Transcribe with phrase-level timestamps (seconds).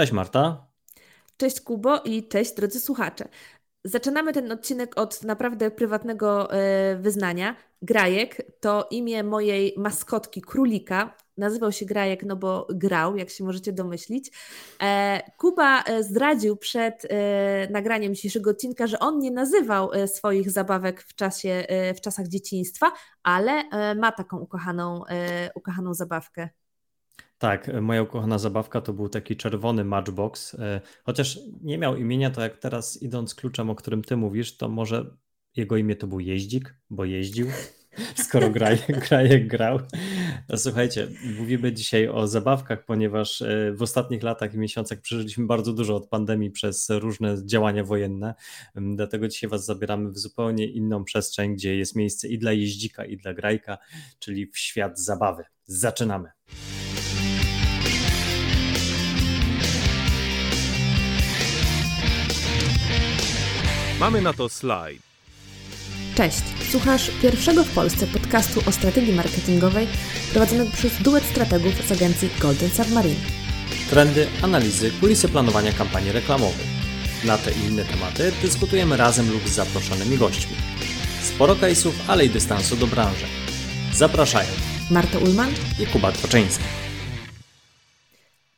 [0.00, 0.66] Cześć Marta.
[1.36, 3.28] Cześć Kubo i cześć drodzy słuchacze.
[3.84, 7.56] Zaczynamy ten odcinek od naprawdę prywatnego e, wyznania.
[7.82, 11.16] Grajek to imię mojej maskotki królika.
[11.36, 14.30] Nazywał się Grajek, no bo grał, jak się możecie domyślić.
[14.82, 17.06] E, Kuba e, zdradził przed
[17.70, 22.92] nagraniem dzisiejszego odcinka, że on nie nazywał swoich zabawek w, czasie, w czasach dzieciństwa,
[23.22, 23.64] ale
[23.94, 25.02] ma taką ukochaną,
[25.54, 26.48] ukochaną zabawkę.
[27.40, 30.54] Tak, e, moja ukochana zabawka to był taki czerwony Matchbox.
[30.54, 34.68] E, chociaż nie miał imienia, to jak teraz idąc kluczem, o którym ty mówisz, to
[34.68, 35.16] może
[35.56, 37.46] jego imię to był Jeździk, bo jeździł,
[38.26, 39.80] skoro grajek, grajek grał.
[40.48, 41.08] No, słuchajcie,
[41.38, 46.08] mówimy dzisiaj o zabawkach, ponieważ e, w ostatnich latach i miesiącach przeżyliśmy bardzo dużo od
[46.08, 48.34] pandemii przez różne działania wojenne.
[48.74, 53.16] Dlatego dzisiaj Was zabieramy w zupełnie inną przestrzeń, gdzie jest miejsce i dla jeździka, i
[53.16, 53.78] dla grajka,
[54.18, 55.44] czyli w świat zabawy.
[55.64, 56.28] Zaczynamy.
[64.00, 65.02] Mamy na to slajd.
[66.14, 69.86] Cześć, słuchasz pierwszego w Polsce podcastu o strategii marketingowej
[70.32, 73.20] prowadzonego przez duet strategów z agencji Golden Submarine.
[73.90, 76.66] Trendy, analizy, kulisy planowania kampanii reklamowej.
[77.24, 80.56] Na te i inne tematy dyskutujemy razem lub z zaproszonymi gośćmi.
[81.22, 83.26] Sporo case'ów, ale i dystansu do branży.
[83.94, 84.50] Zapraszają
[84.90, 85.50] Marta Ulman
[85.82, 86.64] i Kuba Twoczyński.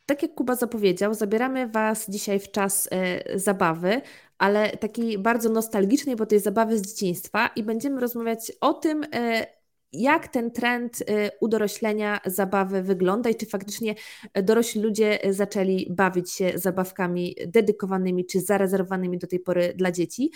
[0.07, 4.01] Tak jak Kuba zapowiedział, zabieramy Was dzisiaj w czas e, zabawy,
[4.43, 9.47] ale takiej bardzo nostalgicznej, bo tej zabawy z dzieciństwa i będziemy rozmawiać o tym, e,
[9.93, 11.05] jak ten trend y,
[11.41, 13.95] udoroślenia zabawy wygląda i czy faktycznie
[14.43, 20.31] dorośli ludzie zaczęli bawić się zabawkami dedykowanymi czy zarezerwowanymi do tej pory dla dzieci.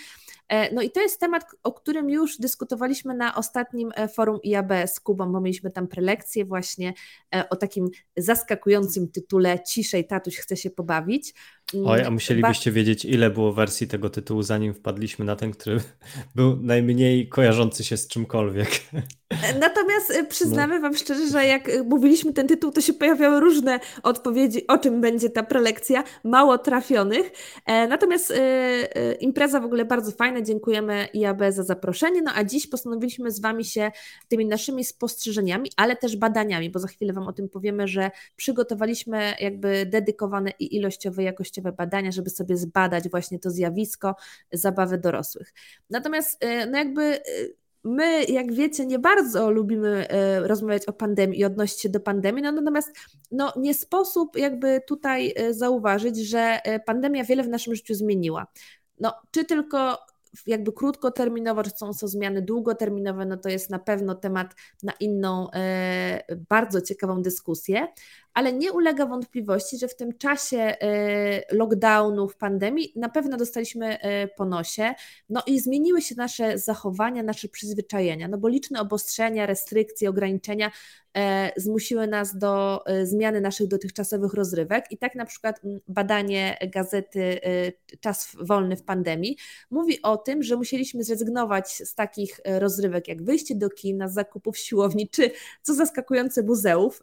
[0.49, 4.71] E, no i to jest temat, o którym już dyskutowaliśmy na ostatnim e, forum IAB
[4.87, 6.93] z Kubą, bo mieliśmy tam prelekcję właśnie
[7.35, 11.33] e, o takim zaskakującym tytule Ciszej tatuś chce się pobawić.
[11.73, 15.79] Mm, Oj, a musielibyście wiedzieć, ile było wersji tego tytułu, zanim wpadliśmy na ten, który
[16.35, 18.69] był najmniej kojarzący się z czymkolwiek.
[19.59, 20.81] Natomiast y, przyznamy no.
[20.81, 25.01] Wam szczerze, że jak y, mówiliśmy ten tytuł, to się pojawiały różne odpowiedzi, o czym
[25.01, 27.31] będzie ta prelekcja, mało trafionych.
[27.65, 28.35] E, natomiast y,
[29.19, 32.21] impreza w ogóle bardzo fajna, dziękujemy IAB za zaproszenie.
[32.21, 33.91] No a dziś postanowiliśmy z Wami się
[34.27, 39.33] tymi naszymi spostrzeżeniami, ale też badaniami, bo za chwilę Wam o tym powiemy, że przygotowaliśmy
[39.39, 44.15] jakby dedykowane i ilościowe, jakościowe badania, żeby sobie zbadać właśnie to zjawisko
[44.51, 45.53] zabawy dorosłych.
[45.89, 47.19] Natomiast no jakby
[47.83, 52.43] my, jak wiecie, nie bardzo lubimy e, rozmawiać o pandemii i odnosić się do pandemii,
[52.43, 52.91] no, natomiast
[53.31, 58.47] no, nie sposób jakby tutaj e, zauważyć, że e, pandemia wiele w naszym życiu zmieniła.
[58.99, 59.97] No, czy tylko
[60.47, 65.47] jakby krótkoterminowo, czy są to zmiany długoterminowe, no to jest na pewno temat na inną,
[66.49, 67.87] bardzo ciekawą dyskusję,
[68.37, 74.27] ale nie ulega wątpliwości, że w tym czasie e, lockdownów, pandemii na pewno dostaliśmy e,
[74.27, 74.93] po nosie,
[75.29, 80.71] no i zmieniły się nasze zachowania, nasze przyzwyczajenia, no bo liczne obostrzenia, restrykcje, ograniczenia e,
[81.57, 87.39] zmusiły nas do zmiany naszych dotychczasowych rozrywek i tak na przykład badanie gazety
[87.99, 89.37] Czas Wolny w pandemii
[89.71, 95.09] mówi o tym, że musieliśmy zrezygnować z takich rozrywek jak wyjście do kina, zakupów siłowni,
[95.09, 97.01] czy co zaskakujące muzeów.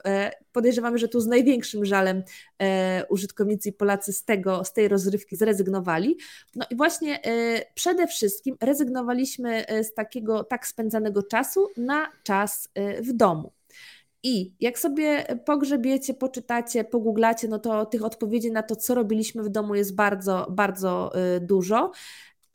[0.52, 2.22] Podejrzewamy, że tu z największym żalem
[2.58, 6.18] e, użytkownicy i Polacy z, tego, z tej rozrywki zrezygnowali.
[6.54, 12.68] No i właśnie e, przede wszystkim rezygnowaliśmy e, z takiego tak spędzanego czasu na czas
[12.74, 13.52] e, w domu.
[14.24, 19.48] I jak sobie pogrzebiecie, poczytacie, pogooglacie, no to tych odpowiedzi na to, co robiliśmy w
[19.48, 21.92] domu jest bardzo, bardzo e, dużo.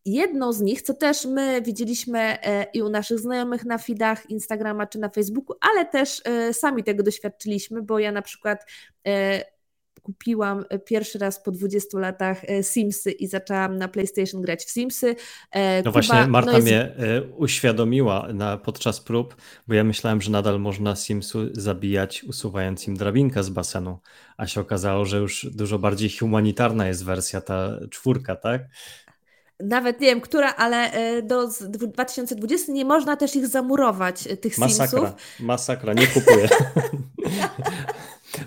[0.06, 4.88] Jedną z nich, co też my widzieliśmy e, i u naszych znajomych na feedach Instagrama
[4.88, 8.66] czy na Facebooku, ale też e, sami tego doświadczyliśmy, bo ja na przykład
[9.08, 9.44] e,
[10.00, 15.16] kupiłam pierwszy raz po 20 latach Simsy i zaczęłam na PlayStation grać w Simsy.
[15.56, 16.68] No Kuba, właśnie, Marta no jest...
[16.68, 16.92] mnie
[17.38, 19.36] uświadomiła na, podczas prób,
[19.68, 24.00] bo ja myślałem, że nadal można Simsu zabijać, usuwając im drabinkę z basenu,
[24.38, 28.62] a się okazało, że już dużo bardziej humanitarna jest wersja ta czwórka, tak?
[29.60, 34.58] nawet nie wiem, która, ale e, do 2020 nie można też ich zamurować, e, tych
[34.58, 35.40] masakra, Simsów.
[35.40, 36.50] Masakra, nie kupuję.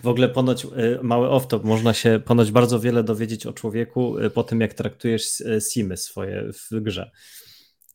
[0.03, 0.69] W ogóle ponoć, e,
[1.03, 5.43] mały off-top, można się ponoć bardzo wiele dowiedzieć o człowieku po tym, jak traktujesz
[5.73, 7.11] Simy swoje w grze.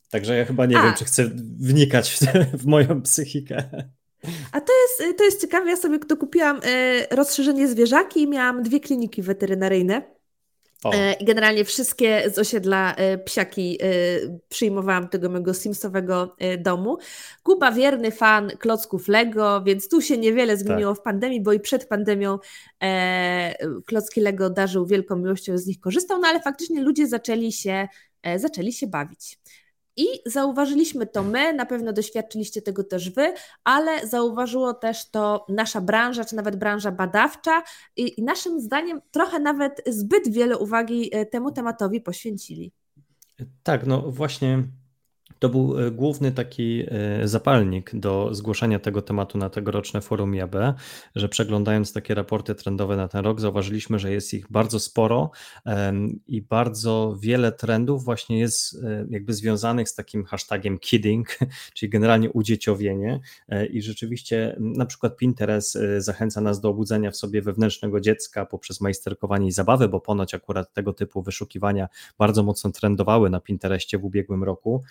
[0.10, 0.84] Także ja chyba nie A.
[0.84, 2.20] wiem, czy chcę wnikać w,
[2.62, 3.70] w moją psychikę.
[4.52, 6.60] A to jest, to jest ciekawe, ja sobie dokupiłam
[7.12, 10.17] rozszerzenie zwierzaki i miałam dwie kliniki weterynaryjne
[10.86, 13.88] E, I generalnie wszystkie z osiedla e, psiaki e,
[14.50, 16.98] przyjmowałam tego mojego simsowego domu.
[17.44, 21.02] Kuba wierny fan klocków Lego, więc tu się niewiele zmieniło tak.
[21.02, 22.40] w pandemii, bo i przed pandemią
[23.86, 27.88] klocki Lego darzył wielką miłością, z nich korzystał, no ale faktycznie ludzie zaczęli się,
[28.36, 29.40] zaczęli się bawić.
[29.98, 33.34] I zauważyliśmy to my, na pewno doświadczyliście tego też wy,
[33.64, 37.64] ale zauważyło też to nasza branża, czy nawet branża badawcza
[37.96, 42.72] i, naszym zdaniem trochę nawet zbyt wiele uwagi e, temu tematowi poświęcili.
[43.64, 44.64] Tak, no właśnie
[45.40, 50.56] to był e, główny taki e, zapalnik do zgłoszenia tego tematu na tegoroczne forum IAB,
[51.16, 55.32] że przeglądając takie raporty trendowe na ten rok, zauważyliśmy, że jest ich bardzo sporo
[56.28, 61.40] i bardzo wiele trendów właśnie jest e, jakby związanych z takim hashtagiem kidding,
[61.76, 63.20] czyli generalnie udzieciowienie
[63.72, 69.48] i rzeczywiście na przykład Pinterest zachęca nas do obudzenia w sobie wewnętrznego dziecka poprzez majsterkowanie
[69.48, 71.88] i zabawy, bo ponoć akurat tego typu wyszukiwania
[72.18, 74.84] bardzo mocno trendowały na Pinterestie w ubiegłym roku.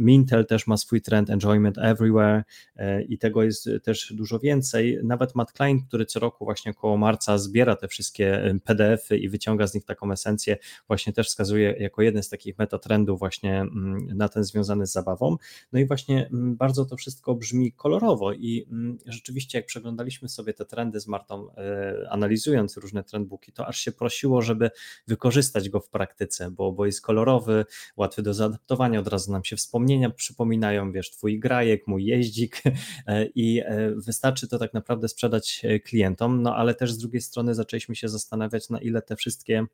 [0.00, 2.44] Mintel też ma swój trend Enjoyment Everywhere
[2.76, 4.98] e, i tego jest też dużo więcej.
[5.04, 9.66] Nawet Matt Klein, który co roku właśnie około marca zbiera te wszystkie PDF-y i wyciąga
[9.66, 10.56] z nich taką esencję,
[10.86, 15.36] właśnie też wskazuje jako jeden z takich metatrendów właśnie mm, na ten związany z zabawą.
[15.72, 20.54] No i właśnie mm, bardzo to wszystko brzmi kolorowo i mm, rzeczywiście jak przeglądaliśmy sobie
[20.54, 24.70] te trendy z Martą, e, analizując różne trendbooki, to aż się prosiło, żeby
[25.06, 27.64] wykorzystać go w praktyce, bo, bo jest kolorowy,
[27.96, 32.62] łatwy do zaadaptowania, od razu nam się wspomnienia przypominają, wiesz, twój grajek, mój jeździk
[33.34, 37.54] i e, wystarczy to tak naprawdę sprzedać e, klientom, no ale też z drugiej strony
[37.54, 39.66] zaczęliśmy się zastanawiać, na ile te wszystkie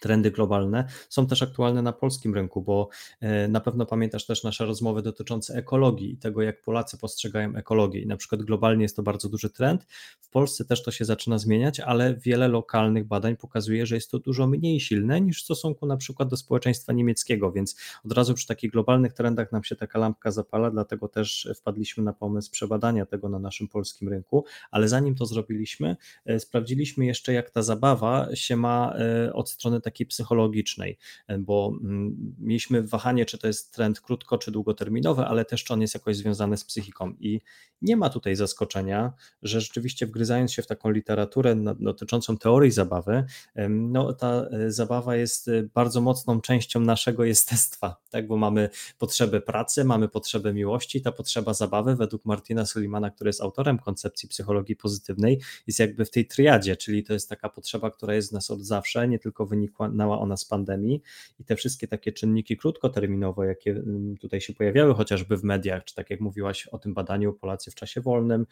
[0.00, 2.88] trendy globalne są też aktualne na polskim rynku, bo
[3.20, 8.00] e, na pewno pamiętasz też nasze rozmowy dotyczące ekologii i tego, jak Polacy postrzegają ekologię.
[8.00, 9.86] I na przykład globalnie jest to bardzo duży trend.
[10.20, 14.18] W Polsce też to się zaczyna zmieniać, ale wiele lokalnych badań pokazuje, że jest to
[14.18, 18.46] dużo mniej silne niż w stosunku na przykład do społeczeństwa niemieckiego, więc od razu przy
[18.46, 23.28] takich globalnych trendach nam się taka lampka zapala, dlatego też wpadliśmy na pomysł przebadania tego
[23.28, 28.56] na naszym polskim rynku, ale zanim to zrobiliśmy, e, sprawdziliśmy jeszcze, jak ta zabawa się
[28.56, 33.74] ma e, od strony takiej takiej psychologicznej, e, bo mm, mieliśmy wahanie, czy to jest
[33.74, 37.14] trend krótko czy długoterminowy, ale też czy on jest jakoś związany z psychiką.
[37.20, 37.40] I
[37.84, 39.12] nie ma tutaj zaskoczenia,
[39.42, 43.24] że rzeczywiście wgryzając się w taką literaturę dotyczącą teorii zabawy,
[43.68, 48.26] no ta e, zabawa jest e, bardzo mocną częścią naszego jestestwa, tak?
[48.26, 53.40] bo mamy potrzebę pracy, mamy potrzebę miłości, ta potrzeba zabawy według Martina Sulimana, który jest
[53.40, 58.14] autorem koncepcji psychologii pozytywnej, jest jakby w tej triadzie, czyli to jest taka potrzeba, która
[58.14, 61.02] jest w nas od zawsze, nie tylko wynikła wyniknęła ona z pandemii
[61.40, 65.94] i te wszystkie takie czynniki krótkoterminowe, jakie mm, tutaj się pojawiały chociażby w mediach, czy
[65.94, 68.46] tak jak mówiłaś o tym badaniu Polacy w czasie wolnym,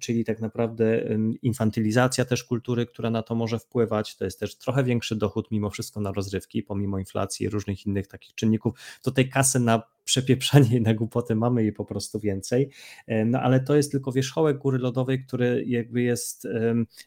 [0.00, 1.08] czyli tak naprawdę
[1.42, 5.70] infantylizacja też kultury, która na to może wpływać, to jest też trochę większy dochód mimo
[5.70, 10.76] wszystko na rozrywki, pomimo inflacji i różnych innych takich czynników, to tej kasy na przepieprzanie
[10.76, 12.70] i na głupoty mamy jej po prostu więcej,
[13.06, 16.46] e, no ale to jest tylko wierzchołek góry lodowej, który jakby jest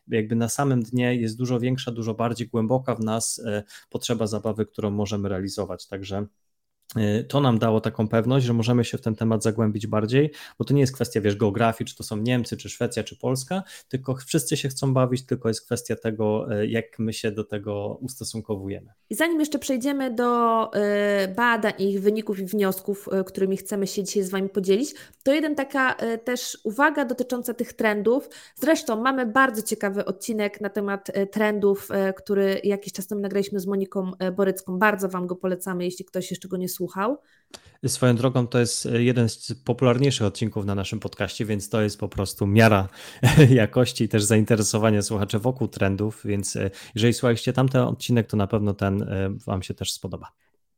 [0.07, 4.65] jakby na samym dnie jest dużo większa, dużo bardziej głęboka w nas e, potrzeba zabawy,
[4.65, 6.25] którą możemy realizować, także
[7.27, 10.73] to nam dało taką pewność, że możemy się w ten temat zagłębić bardziej, bo to
[10.73, 14.57] nie jest kwestia, wiesz, geografii, czy to są Niemcy, czy Szwecja, czy Polska, tylko wszyscy
[14.57, 18.91] się chcą bawić, tylko jest kwestia tego, y, jak my się do tego ustosunkowujemy.
[19.09, 24.23] I zanim jeszcze przejdziemy do y, badań, ich wyników i wniosków, którymi chcemy się dzisiaj
[24.23, 28.29] z Wami podzielić, to jeden taka też uwaga dotycząca tych trendów.
[28.55, 34.11] Zresztą mamy bardzo ciekawy odcinek na temat trendów, który jakiś czas temu nagraliśmy z Moniką
[34.35, 34.79] Borycką.
[34.79, 37.17] Bardzo Wam go polecamy, jeśli ktoś jeszcze go nie słuchał słuchał.
[37.87, 42.09] Swoją drogą to jest jeden z popularniejszych odcinków na naszym podcaście, więc to jest po
[42.09, 42.87] prostu miara
[43.49, 48.47] jakości i też zainteresowania słuchaczy wokół trendów, więc e, jeżeli słuchaliście tamten odcinek, to na
[48.47, 50.31] pewno ten e, Wam się też spodoba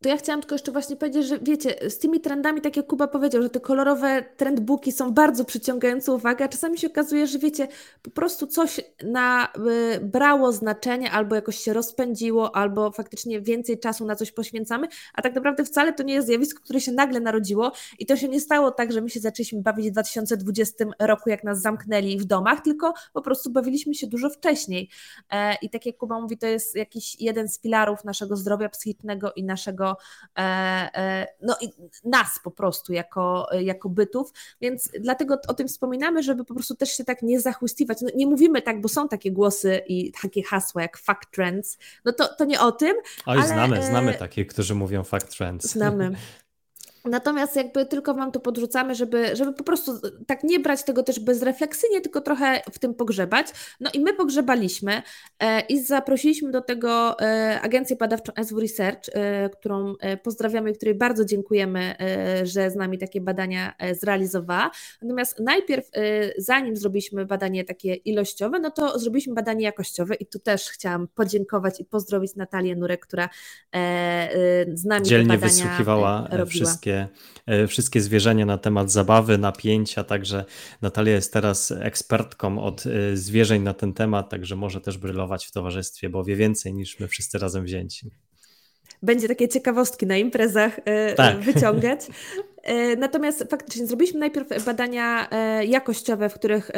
[0.03, 3.07] to ja chciałam tylko jeszcze właśnie powiedzieć, że wiecie, z tymi trendami, tak jak Kuba
[3.07, 7.67] powiedział, że te kolorowe trendbooki są bardzo przyciągające uwagę, a czasami się okazuje, że wiecie,
[8.01, 9.53] po prostu coś na,
[9.95, 15.21] y, brało znaczenie, albo jakoś się rozpędziło, albo faktycznie więcej czasu na coś poświęcamy, a
[15.21, 18.39] tak naprawdę wcale to nie jest zjawisko, które się nagle narodziło i to się nie
[18.39, 22.61] stało tak, że my się zaczęliśmy bawić w 2020 roku, jak nas zamknęli w domach,
[22.61, 24.89] tylko po prostu bawiliśmy się dużo wcześniej.
[25.31, 29.33] E, I tak jak Kuba mówi, to jest jakiś jeden z filarów naszego zdrowia psychicznego
[29.35, 29.92] i naszego
[30.37, 31.69] E, e, no i
[32.03, 34.31] nas po prostu jako, jako bytów,
[34.61, 38.01] więc dlatego o tym wspominamy, żeby po prostu też się tak nie zachłystiwać.
[38.01, 42.13] No, nie mówimy tak, bo są takie głosy i takie hasła jak fact trends, no
[42.13, 42.93] to, to nie o tym.
[43.25, 43.47] Oj, ale...
[43.47, 45.71] znamy, znamy takie, którzy mówią fact trends.
[45.71, 46.11] Znamy.
[47.05, 49.91] Natomiast jakby tylko Wam to podrzucamy, żeby, żeby po prostu
[50.27, 53.47] tak nie brać tego też bezrefleksyjnie, tylko trochę w tym pogrzebać.
[53.79, 55.01] No i my pogrzebaliśmy
[55.39, 60.75] e, i zaprosiliśmy do tego e, agencję badawczą SW Research, e, którą e, pozdrawiamy i
[60.75, 64.71] której bardzo dziękujemy, e, że z nami takie badania e, zrealizowała.
[65.01, 65.89] Natomiast najpierw,
[66.37, 71.79] zanim zrobiliśmy badanie takie ilościowe, no to zrobiliśmy badanie jakościowe i tu też chciałam podziękować
[71.79, 73.29] i pozdrowić Natalię Nurek, która
[74.73, 76.45] z nami Dzielnie te badania wysłuchiwała robiła.
[76.45, 77.07] wszystkie wszystkie,
[77.45, 80.45] e, wszystkie zwierzenia na temat zabawy, napięcia, także
[80.81, 85.51] Natalia jest teraz ekspertką od e, zwierzeń na ten temat, także może też brylować w
[85.51, 88.11] towarzystwie, bo wie więcej niż my wszyscy razem wzięci
[89.03, 91.39] będzie takie ciekawostki na imprezach e, tak.
[91.39, 91.99] wyciągać.
[92.63, 96.71] E, natomiast faktycznie zrobiliśmy najpierw badania e, jakościowe, w których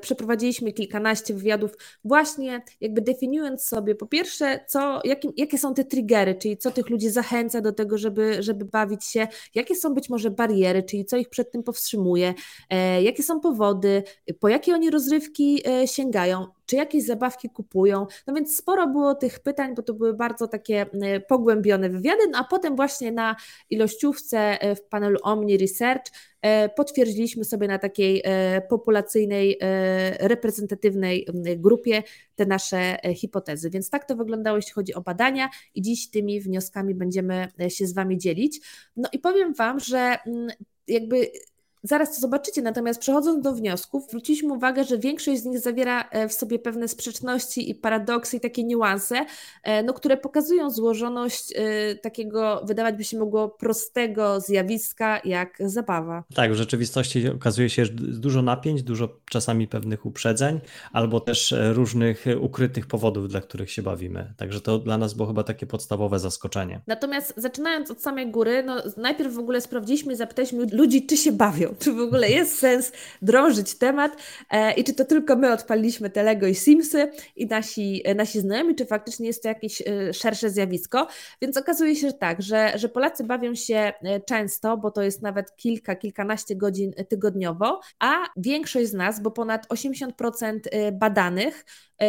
[0.00, 6.34] przeprowadziliśmy kilkanaście wywiadów, właśnie jakby definiując sobie po pierwsze, co, jakie, jakie są te triggery,
[6.34, 10.30] czyli co tych ludzi zachęca do tego, żeby, żeby bawić się, jakie są być może
[10.30, 12.34] bariery, czyli co ich przed tym powstrzymuje,
[13.02, 14.02] jakie są powody,
[14.40, 18.06] po jakie oni rozrywki sięgają czy jakieś zabawki kupują.
[18.26, 22.38] No więc sporo było tych pytań, bo to były bardzo takie e, pogłębione wywiady, no
[22.38, 23.36] a potem właśnie na
[23.70, 26.04] ilościówce e, w panelu Omni Research
[26.42, 28.22] e, potwierdziliśmy sobie na takiej
[28.68, 29.58] populacyjnej,
[30.20, 31.26] reprezentatywnej
[31.56, 32.02] grupie
[32.34, 33.70] te nasze hipotezy.
[33.70, 37.92] Więc tak to wyglądało, jeśli chodzi o badania i dziś tymi wnioskami będziemy się z
[37.92, 38.60] Wami dzielić.
[38.96, 40.16] No i powiem Wam, że
[40.88, 41.30] jakby
[41.84, 46.28] Zaraz to zobaczycie, natomiast przechodząc do wniosków, zwróciliśmy uwagę, że większość z nich zawiera e,
[46.28, 49.26] w sobie pewne sprzeczności i paradoksy i takie niuanse,
[49.62, 56.24] e, no, które pokazują złożoność e, takiego, wydawać by się mogło, prostego zjawiska jak zabawa.
[56.34, 60.60] Tak, w rzeczywistości okazuje się, że dużo napięć, dużo czasami pewnych uprzedzeń,
[60.92, 64.34] albo też różnych ukrytych powodów, dla których się bawimy.
[64.36, 66.80] Także to dla nas było chyba takie podstawowe zaskoczenie.
[66.86, 71.71] Natomiast zaczynając od samej góry, no, najpierw w ogóle sprawdziliśmy zapytaliśmy ludzi, czy się bawią
[71.78, 74.16] czy w ogóle jest sens drążyć temat
[74.50, 78.40] e, i czy to tylko my odpaliliśmy te Lego i Simsy i nasi, e, nasi
[78.40, 81.06] znajomi, czy faktycznie jest to jakieś e, szersze zjawisko.
[81.42, 83.92] Więc okazuje się, że tak, że, że Polacy bawią się
[84.26, 89.66] często, bo to jest nawet kilka, kilkanaście godzin tygodniowo, a większość z nas, bo ponad
[89.68, 91.64] 80% badanych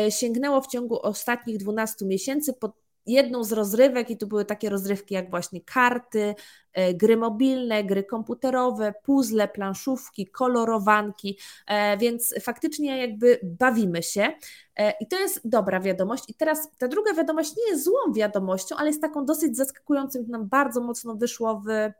[0.09, 5.13] sięgnęło w ciągu ostatnich 12 miesięcy po jedną z rozrywek i to były takie rozrywki
[5.13, 6.35] jak właśnie karty,
[6.73, 14.33] e, gry mobilne, gry komputerowe, puzzle, planszówki, kolorowanki, e, więc faktycznie jakby bawimy się
[14.75, 16.23] e, i to jest dobra wiadomość.
[16.27, 20.47] I teraz ta druga wiadomość nie jest złą wiadomością, ale jest taką dosyć zaskakującą, nam
[20.47, 21.91] bardzo mocno wyszło w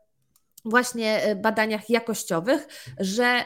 [0.66, 2.68] właśnie badaniach jakościowych,
[2.98, 3.44] że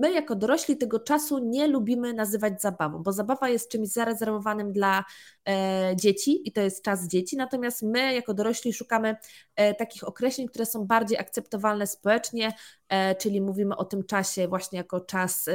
[0.00, 5.04] my jako dorośli tego czasu nie lubimy nazywać zabawą, bo zabawa jest czymś zarezerwowanym dla
[5.94, 9.16] dzieci i to jest czas dzieci, natomiast my jako dorośli szukamy
[9.56, 12.52] e, takich określeń, które są bardziej akceptowalne społecznie,
[12.88, 15.48] e, czyli mówimy o tym czasie właśnie jako czas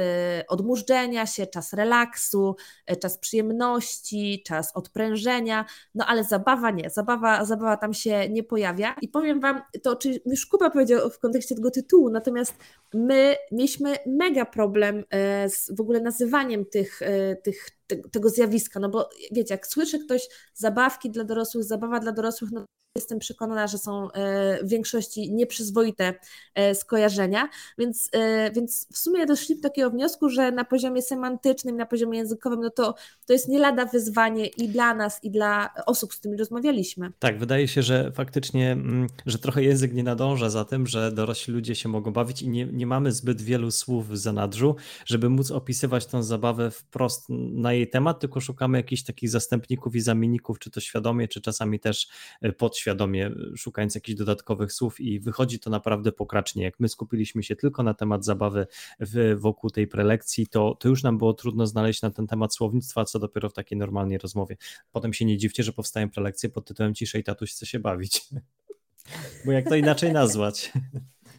[0.48, 2.56] odmurzdzenia się, czas relaksu,
[3.00, 8.94] czas przyjemności, czas odprężenia, no ale zabawa nie, zabawa, zabawa tam się nie pojawia.
[9.02, 12.54] I powiem Wam, to czy już Kuba powiedział w kontekście tego tytułu, natomiast
[12.94, 15.04] my mieliśmy mega problem
[15.46, 17.00] z w ogóle nazywaniem tych,
[17.42, 17.66] tych
[18.12, 22.64] tego zjawiska, no bo wiecie, jak słyszy ktoś zabawki dla dorosłych, zabawa dla dorosłych, no
[22.98, 26.14] jestem przekonana, że są e, w większości nieprzyzwoite
[26.54, 27.48] e, skojarzenia,
[27.78, 32.18] więc, e, więc w sumie doszliśmy do takiego wniosku, że na poziomie semantycznym, na poziomie
[32.18, 32.94] językowym, no to,
[33.26, 37.12] to jest nie lada wyzwanie i dla nas, i dla osób, z którymi rozmawialiśmy.
[37.18, 41.54] Tak, wydaje się, że faktycznie, mm, że trochę język nie nadąża za tym, że dorośli
[41.54, 45.50] ludzie się mogą bawić i nie, nie mamy zbyt wielu słów w zanadrzu, żeby móc
[45.50, 50.70] opisywać tę zabawę wprost na jej temat, tylko szukamy jakichś takich zastępników i zamienników, czy
[50.70, 52.08] to świadomie, czy czasami też
[52.58, 56.64] podświadomie świadomie szukając jakichś dodatkowych słów i wychodzi to naprawdę pokracznie.
[56.64, 58.66] Jak my skupiliśmy się tylko na temat zabawy
[59.00, 63.04] w, wokół tej prelekcji, to, to już nam było trudno znaleźć na ten temat słownictwa,
[63.04, 64.56] co dopiero w takiej normalnej rozmowie.
[64.92, 68.20] Potem się nie dziwcie, że powstają prelekcje pod tytułem Ciszej tatuś chce się bawić.
[69.46, 70.72] Bo jak to inaczej nazwać?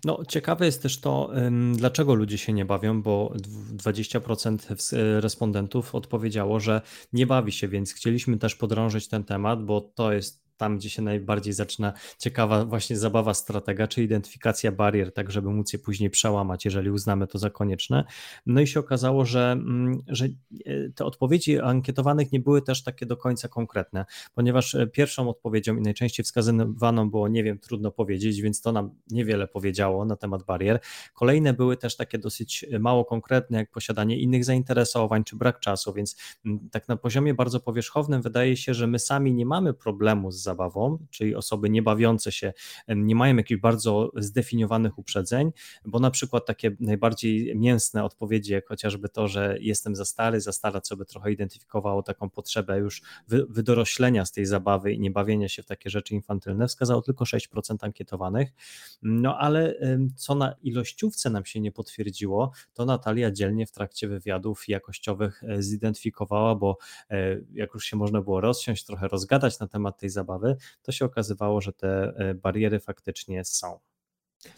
[0.05, 1.31] No, ciekawe jest też to,
[1.73, 3.33] dlaczego ludzie się nie bawią, bo
[3.77, 4.75] 20%
[5.19, 6.81] respondentów odpowiedziało, że
[7.13, 11.01] nie bawi się, więc chcieliśmy też podrążyć ten temat, bo to jest tam, gdzie się
[11.01, 16.65] najbardziej zaczyna ciekawa właśnie zabawa stratega, czy identyfikacja barier, tak żeby móc je później przełamać,
[16.65, 18.03] jeżeli uznamy to za konieczne.
[18.45, 23.05] No i się okazało, że, mm, że e, te odpowiedzi ankietowanych nie były też takie
[23.05, 28.41] do końca konkretne, ponieważ e, pierwszą odpowiedzią i najczęściej wskazywaną było nie wiem, trudno powiedzieć,
[28.41, 30.79] więc to nam niewiele powiedziało na temat barier.
[31.13, 36.15] Kolejne były też takie dosyć mało konkretne, jak posiadanie innych zainteresowań, czy brak czasu, więc
[36.45, 40.44] mm, tak na poziomie bardzo powierzchownym wydaje się, że my sami nie mamy problemu z
[40.45, 42.53] zabawą, czyli osoby nie bawiące się,
[42.87, 45.51] nie mają jakichś bardzo zdefiniowanych uprzedzeń,
[45.85, 50.51] bo na przykład takie najbardziej mięsne odpowiedzi, jak chociażby to, że jestem za stary, za
[50.51, 55.49] stara, co by trochę identyfikowało taką potrzebę już wydoroślenia z tej zabawy i nie bawienia
[55.49, 58.53] się w takie rzeczy infantylne, wskazało tylko 6% ankietowanych.
[59.01, 59.75] No ale
[60.15, 65.61] co na ilościówce nam się nie potwierdziło, to Natalia dzielnie w trakcie wywiadów jakościowych e,
[65.61, 66.77] zidentyfikowała, bo
[67.09, 70.34] e, jak już się można było rozsiąść, trochę rozgadać na temat tej zabawy,
[70.81, 73.79] to się okazywało, że te e, bariery faktycznie są.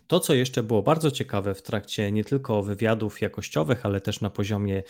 [0.07, 4.29] To, co jeszcze było bardzo ciekawe w trakcie nie tylko wywiadów jakościowych, ale też na
[4.29, 4.84] poziomie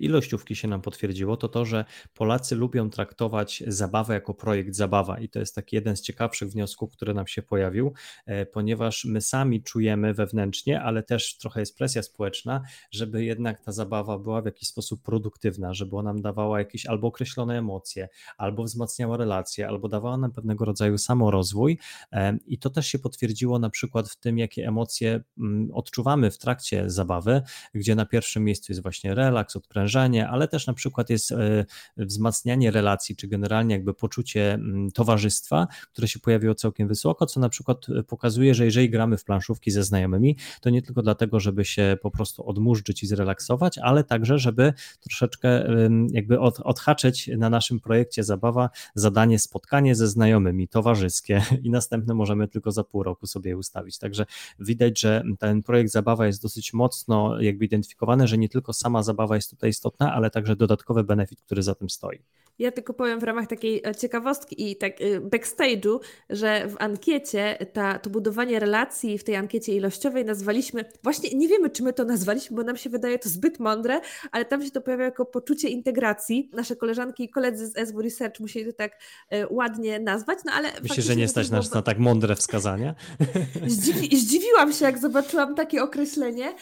[0.00, 5.20] ilościówki się nam potwierdziło, to to, że Polacy lubią traktować zabawę jako projekt zabawa.
[5.20, 7.92] I to jest taki jeden z ciekawszych wniosków, który nam się pojawił,
[8.26, 13.72] e, ponieważ my sami czujemy wewnętrznie, ale też trochę jest presja społeczna, żeby jednak ta
[13.72, 18.64] zabawa była w jakiś sposób produktywna, żeby ona nam dawała jakieś albo określone emocje, albo
[18.64, 21.78] wzmacniała relacje, albo dawała nam pewnego rodzaju samorozwój.
[22.12, 26.38] E, i to też się potwierdziło na przykład w tym, jakie emocje mm, odczuwamy w
[26.38, 27.42] trakcie zabawy,
[27.74, 31.64] gdzie na pierwszym miejscu jest właśnie relaks, odprężenie, ale też na przykład jest e,
[31.96, 37.48] wzmacnianie relacji, czy generalnie jakby poczucie mm, towarzystwa, które się pojawiło całkiem wysoko, co na
[37.48, 41.64] przykład e, pokazuje, że jeżeli gramy w planszówki ze znajomymi, to nie tylko dlatego, żeby
[41.64, 45.64] się po prostu odmurzyć i zrelaksować, ale także, żeby troszeczkę
[46.10, 52.48] jakby od, odhaczyć na naszym projekcie zabawa zadanie spotkanie ze znajomymi, towarzyskie i następne możemy
[52.48, 53.98] tylko za pół roku sobie ustawić.
[53.98, 54.13] Także
[54.58, 59.34] widać, że ten projekt zabawa jest dosyć mocno jakby identyfikowany, że nie tylko sama zabawa
[59.34, 62.18] jest tutaj istotna, ale także dodatkowy benefit, który za tym stoi.
[62.58, 65.98] Ja tylko powiem w ramach takiej e, ciekawostki i tak e, backstage'u,
[66.30, 71.70] że w ankiecie ta, to budowanie relacji w tej ankiecie ilościowej nazwaliśmy, właśnie nie wiemy,
[71.70, 74.00] czy my to nazwaliśmy, bo nam się wydaje to zbyt mądre,
[74.32, 76.50] ale tam się to pojawia jako poczucie integracji.
[76.52, 78.92] Nasze koleżanki i koledzy z SW Research musieli to tak
[79.30, 80.68] e, ładnie nazwać, no ale...
[80.82, 82.94] Myślę, że nie stać nas na tak mądre wskazania.
[83.66, 86.54] Zdziwi, zdziwiłam się, jak zobaczyłam takie określenie,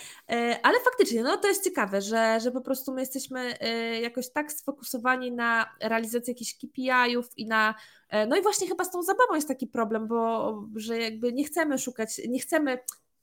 [0.63, 3.55] ale faktycznie, no to jest ciekawe, że, że po prostu my jesteśmy
[4.03, 7.75] jakoś tak sfokusowani na realizacji jakichś KPI-ów i na.
[8.09, 11.45] E, no i właśnie chyba z tą zabawą jest taki problem, bo że jakby nie
[11.45, 12.79] chcemy szukać, nie chcemy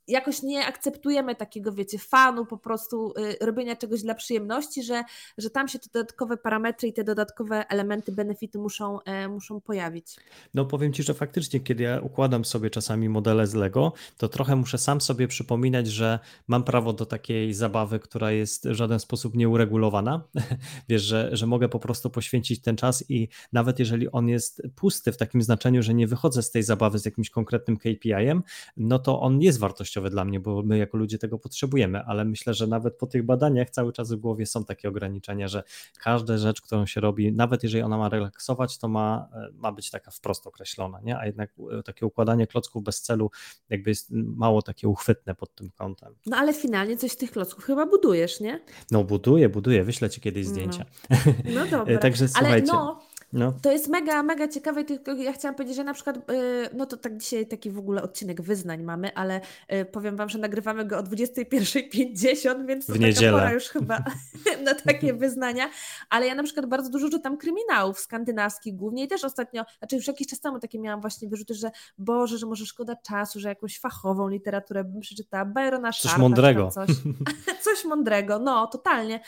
[0.09, 5.03] jakoś nie akceptujemy takiego, wiecie, fanu, po prostu y, robienia czegoś dla przyjemności, że,
[5.37, 10.15] że tam się te dodatkowe parametry i te dodatkowe elementy benefitu muszą, e, muszą pojawić.
[10.53, 14.55] No powiem Ci, że faktycznie, kiedy ja układam sobie czasami modele z Lego, to trochę
[14.55, 19.35] muszę sam sobie przypominać, że mam prawo do takiej zabawy, która jest w żaden sposób
[19.35, 20.23] nieuregulowana.
[20.89, 25.11] Wiesz, że, że mogę po prostu poświęcić ten czas i nawet jeżeli on jest pusty
[25.11, 28.43] w takim znaczeniu, że nie wychodzę z tej zabawy z jakimś konkretnym KPI-em,
[28.77, 32.25] no to on jest wartościowy wartościowe dla mnie, bo my jako ludzie tego potrzebujemy, ale
[32.25, 35.63] myślę, że nawet po tych badaniach cały czas w głowie są takie ograniczenia, że
[35.99, 39.89] każda rzecz, którą się robi, nawet jeżeli ona ma relaksować, to ma, e, ma być
[39.89, 41.17] taka wprost określona, nie?
[41.17, 43.31] a jednak e, takie układanie klocków bez celu
[43.69, 46.15] jakby jest mało takie uchwytne pod tym kątem.
[46.25, 48.59] No ale finalnie coś z tych klocków chyba budujesz, nie?
[48.91, 50.51] No buduję, buduję, wyślę Ci kiedyś no.
[50.51, 50.85] zdjęcia.
[51.09, 51.17] No,
[51.55, 52.71] no dobra, Także słuchajcie.
[52.71, 53.01] Ale no,
[53.33, 53.53] no.
[53.61, 56.21] To jest mega, mega ciekawe, tylko ja chciałam powiedzieć, że na przykład, y,
[56.73, 59.41] no to tak dzisiaj taki w ogóle odcinek wyznań mamy, ale
[59.73, 64.03] y, powiem Wam, że nagrywamy go o 21.50, więc to w taka pora już chyba
[64.65, 65.69] na takie wyznania,
[66.09, 70.07] ale ja na przykład bardzo dużo czytam kryminałów skandynawskich głównie i też ostatnio, znaczy już
[70.07, 73.79] jakiś czas temu takie miałam właśnie wyrzuty, że Boże, że może szkoda czasu, że jakąś
[73.79, 76.71] fachową literaturę bym przeczytała, Byrona Coś mądrego.
[76.71, 76.89] Coś,
[77.65, 79.19] coś mądrego, no totalnie.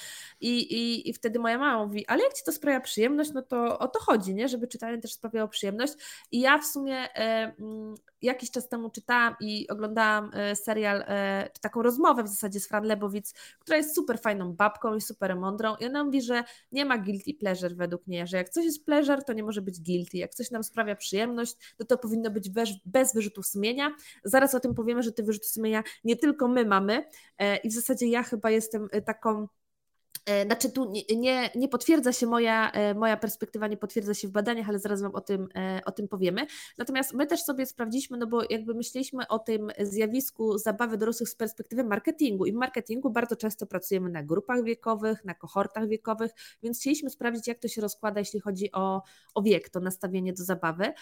[0.41, 3.79] I, i, I wtedy moja mama mówi, ale jak Ci to sprawia przyjemność, no to
[3.93, 4.47] to chodzi, nie?
[4.47, 5.93] żeby czytanie też sprawiało przyjemność.
[6.31, 11.49] I ja w sumie e, mm, jakiś czas temu czytałam i oglądałam e, serial, e,
[11.61, 15.75] taką rozmowę w zasadzie z Fran Lebowic, która jest super fajną babką i super mądrą.
[15.75, 19.23] I ona mówi, że nie ma guilty pleasure według mnie, że jak coś jest pleasure,
[19.23, 20.17] to nie może być guilty.
[20.17, 23.95] Jak coś nam sprawia przyjemność, to to powinno być bez, bez wyrzutów sumienia.
[24.23, 27.05] Zaraz o tym powiemy, że te wyrzuty sumienia nie tylko my mamy.
[27.63, 29.60] I w zasadzie ja chyba jestem taką E,
[30.45, 34.31] znaczy tu nie, nie, nie, potwierdza się moja, e, moja perspektywa, nie potwierdza się w
[34.31, 36.47] badaniach, ale zaraz Wam o tym, e, o tym powiemy.
[36.77, 41.35] Natomiast my też sobie sprawdziliśmy, no bo jakby myśleliśmy o tym zjawisku zabawy dorosłych z
[41.35, 46.31] perspektywy marketingu i w marketingu bardzo często pracujemy na grupach wiekowych, na kohortach wiekowych,
[46.63, 49.01] więc chcieliśmy sprawdzić, jak to się rozkłada, jeśli chodzi o,
[49.35, 50.93] o wiek, to nastawienie do zabawy.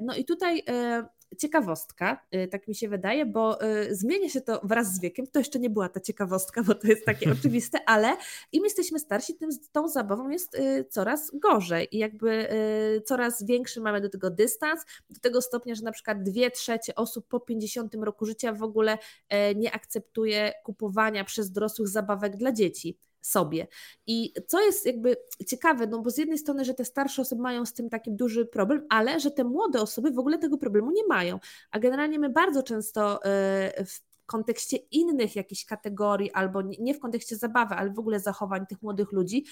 [0.00, 0.64] No i tutaj
[1.38, 5.26] ciekawostka, y, tak mi się wydaje, bo y, zmienia się to wraz z wiekiem.
[5.26, 8.16] To jeszcze nie była ta ciekawostka, bo to jest takie oczywiste, ale
[8.52, 12.48] im jesteśmy starsi, tym z tą zabawą jest y, coraz gorzej i jakby
[13.04, 17.28] coraz większy mamy do tego dystans, do tego stopnia, że na przykład dwie trzecie osób
[17.28, 18.98] po 50 roku życia w ogóle
[19.56, 23.66] nie akceptuje kupowania przez dorosłych zabawek dla dzieci sobie.
[24.06, 27.66] I co jest jakby ciekawe, no bo z jednej strony, że te starsze osoby mają
[27.66, 31.06] z tym taki duży problem, ale że te młode osoby w ogóle tego problemu nie
[31.06, 31.38] mają.
[31.70, 37.36] A generalnie my bardzo często e, w kontekście innych jakichś kategorii, albo nie w kontekście
[37.36, 39.44] zabawy, ale w ogóle zachowań tych młodych ludzi,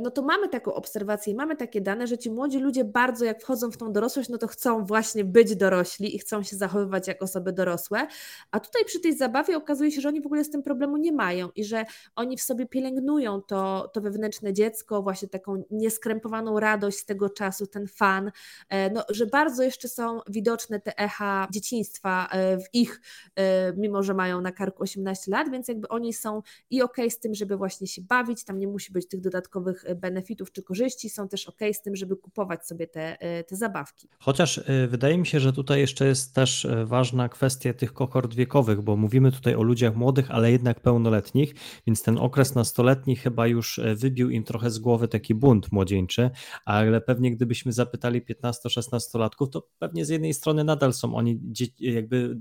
[0.00, 3.70] no to mamy taką obserwację, mamy takie dane, że ci młodzi ludzie bardzo jak wchodzą
[3.70, 7.52] w tą dorosłość, no to chcą właśnie być dorośli i chcą się zachowywać jak osoby
[7.52, 8.06] dorosłe,
[8.50, 11.12] a tutaj przy tej zabawie okazuje się, że oni w ogóle z tym problemu nie
[11.12, 11.84] mają i że
[12.16, 17.66] oni w sobie pielęgnują to, to wewnętrzne dziecko, właśnie taką nieskrępowaną radość z tego czasu,
[17.66, 18.32] ten fan,
[18.68, 23.00] e, no, że bardzo jeszcze są widoczne te echa dzieciństwa e, w ich,
[23.36, 27.10] e, mimo że mają na karku 18 lat, więc jakby oni są i okej okay
[27.10, 30.62] z tym, żeby właśnie się bawić, tam nie musi być tych dodatkowych e, benefitów czy
[30.62, 34.08] korzyści, są też ok z tym, żeby kupować sobie te, e, te zabawki.
[34.18, 38.82] Chociaż e, wydaje mi się, że tutaj jeszcze jest też ważna kwestia tych kohort wiekowych,
[38.82, 41.54] bo mówimy tutaj o ludziach młodych, ale jednak pełnoletnich,
[41.86, 46.30] więc ten okres nastoletni chyba już wybił im trochę z głowy taki bunt młodzieńczy,
[46.64, 51.40] ale pewnie gdybyśmy zapytali 15-16-latków, to pewnie z jednej strony nadal są oni
[51.80, 52.38] jakby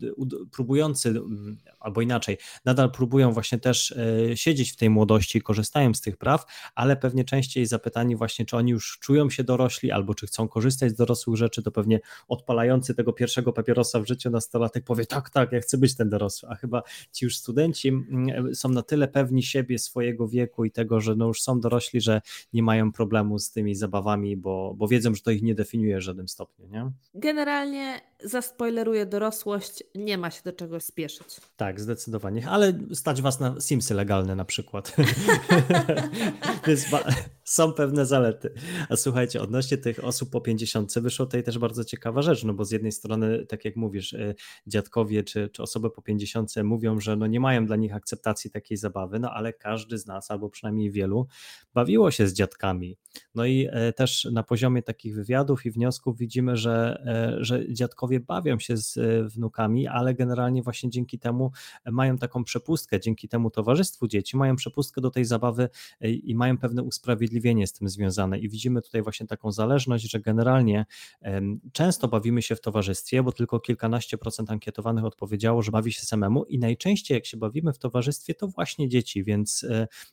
[0.52, 1.22] próbujący,
[1.80, 3.96] albo inaczej, nadal próbują właśnie też
[4.36, 6.46] siedzieć w tej młodości, korzystają z tych praw,
[6.82, 10.92] ale pewnie częściej zapytani właśnie, czy oni już czują się dorośli, albo czy chcą korzystać
[10.92, 15.52] z dorosłych rzeczy, to pewnie odpalający tego pierwszego papierosa w życiu nastolatek powie, tak, tak,
[15.52, 19.44] ja chcę być ten dorosły, a chyba ci już studenci mm, są na tyle pewni
[19.44, 22.22] siebie, swojego wieku i tego, że no już są dorośli, że
[22.54, 26.02] nie mają problemu z tymi zabawami, bo, bo wiedzą, że to ich nie definiuje w
[26.02, 26.92] żadnym stopniu, nie?
[27.14, 31.28] Generalnie zaspoileruję dorosłość, nie ma się do czego spieszyć.
[31.56, 34.96] Tak, zdecydowanie, ale stać was na Simsy legalne na przykład.
[36.68, 36.86] Więc
[37.44, 38.54] są pewne zalety.
[38.90, 42.66] A słuchajcie, odnośnie tych osób po 50 wyszło tutaj też bardzo ciekawa rzecz, no bo
[42.66, 44.36] z jednej strony, tak jak mówisz, y,
[44.68, 48.78] dziadkowie czy, czy osoby po 50 mówią, że no nie mają dla nich akceptacji takiej
[48.78, 51.28] zabawy, no ale każdy z nas, albo przynajmniej wielu,
[51.74, 52.98] bawiło się z dziadkami.
[53.36, 58.11] No i e, też na poziomie takich wywiadów i wniosków widzimy, że, e, że dziadkowie
[58.20, 61.52] bawią się z e, wnukami, ale generalnie właśnie dzięki temu
[61.92, 65.70] mają taką przepustkę, dzięki temu towarzystwu dzieci mają przepustkę do tej zabawy
[66.02, 68.40] i mają pewne usprawiedliwienie z tym związane.
[68.40, 70.86] I widzimy tutaj właśnie taką zależność, że generalnie
[71.72, 76.46] często bawimy się w towarzystwie, bo tylko kilkanaście procent ankietowanych odpowiedziało, że bawi się samemu
[76.46, 79.66] i najczęściej jak się bawimy w towarzystwie, to właśnie dzieci, więc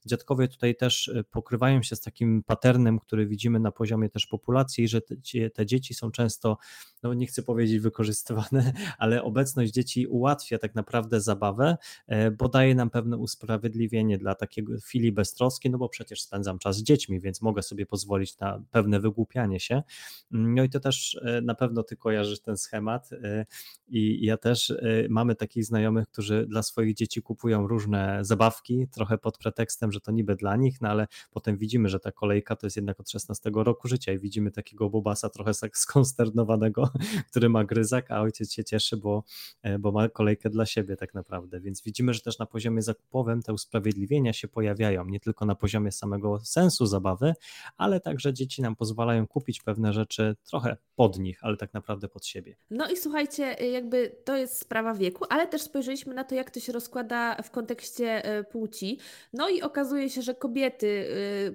[0.06, 5.00] dziadkowie tutaj też pokrywają się z takim paternem, który widzimy na poziomie też populacji, że
[5.00, 5.14] te,
[5.54, 6.58] te dzieci są często,
[7.02, 12.74] no nie chcę powiedzieć wykorzystywane, ale obecność dzieci ułatwia tak naprawdę zabawę, e, bo daje
[12.74, 17.42] nam pewne usprawiedliwienie dla takiego chwili beztroski, no bo przecież spędzam czas z dziećmi, więc
[17.42, 19.82] mogę sobie pozwolić na pewne wygłupianie się.
[20.30, 23.46] No i to też e, na pewno ty kojarzysz ten schemat e,
[23.88, 24.74] i ja też
[25.08, 30.12] mamy takich znajomych, którzy dla swoich dzieci kupują różne zabawki, trochę pod pretekstem, że to
[30.12, 33.50] niby dla nich, no ale potem widzimy, że ta kolejka to jest jednak od 16
[33.54, 36.90] roku życia i widzimy takiego bobasa trochę tak skonsternowanego,
[37.30, 39.24] który ma gryzak, a ojciec się cieszy, bo,
[39.62, 41.60] e, bo ma kolejkę dla siebie tak naprawdę.
[41.60, 45.92] Więc widzimy, że też na poziomie zakupowym te usprawiedliwienia się pojawiają, nie tylko na poziomie
[45.92, 47.34] samego sensu zabawy,
[47.76, 52.26] ale także dzieci nam pozwalają kupić pewne rzeczy trochę pod nich, ale tak naprawdę pod
[52.26, 52.56] siebie.
[52.70, 56.60] No i słuchajcie, jakby to jest sprawa wieku, ale też spojrzeliśmy na to, jak to
[56.60, 58.98] się rozkłada w kontekście e, płci.
[59.32, 61.08] No i okazuje się, że kobiety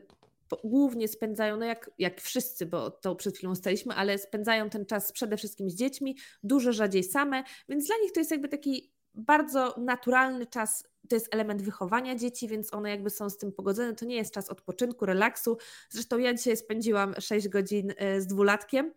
[0.10, 0.23] e,
[0.64, 5.12] głównie spędzają, no jak, jak wszyscy, bo to przed chwilą staliśmy, ale spędzają ten czas
[5.12, 9.76] przede wszystkim z dziećmi, dużo rzadziej same, więc dla nich to jest jakby taki bardzo
[9.78, 14.06] naturalny czas, to jest element wychowania dzieci, więc one jakby są z tym pogodzone, to
[14.06, 15.58] nie jest czas odpoczynku, relaksu.
[15.90, 18.94] Zresztą ja dzisiaj spędziłam 6 godzin e, z dwulatkiem,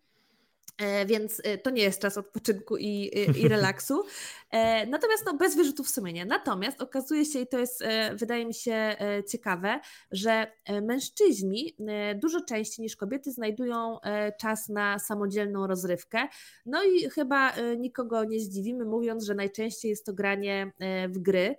[1.05, 4.03] więc e, to nie jest czas odpoczynku i, i relaksu.
[4.51, 6.25] E, natomiast no, bez wyrzutów sumienia.
[6.25, 8.95] Natomiast okazuje się, i to jest, wydaje mi się
[9.31, 9.79] ciekawe,
[10.11, 10.51] że
[10.81, 11.75] mężczyźni
[12.15, 13.97] dużo częściej niż kobiety znajdują
[14.39, 16.27] czas na samodzielną rozrywkę.
[16.65, 20.71] No i chyba nikogo nie zdziwimy, mówiąc, że najczęściej jest to granie
[21.09, 21.55] w gry.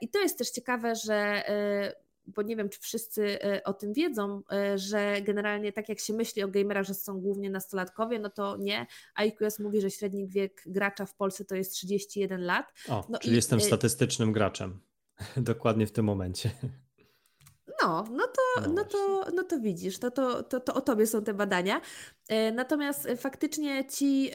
[0.00, 1.44] I to jest też ciekawe, że
[2.34, 6.12] bo nie wiem, czy wszyscy e, o tym wiedzą, e, że generalnie tak jak się
[6.12, 8.86] myśli o gamerach, że są głównie nastolatkowie, no to nie.
[9.26, 12.72] IQS mówi, że średni wiek gracza w Polsce to jest 31 lat.
[12.88, 14.80] O, no czyli i, jestem e, statystycznym graczem.
[15.36, 16.50] Dokładnie w tym momencie.
[17.82, 21.06] No, no to, no, no to, no to widzisz, no to, to, to o tobie
[21.06, 21.80] są te badania.
[22.52, 24.30] Natomiast faktycznie ci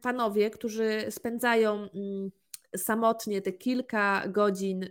[0.00, 2.30] panowie, którzy spędzają mm,
[2.76, 4.88] samotnie te kilka godzin e,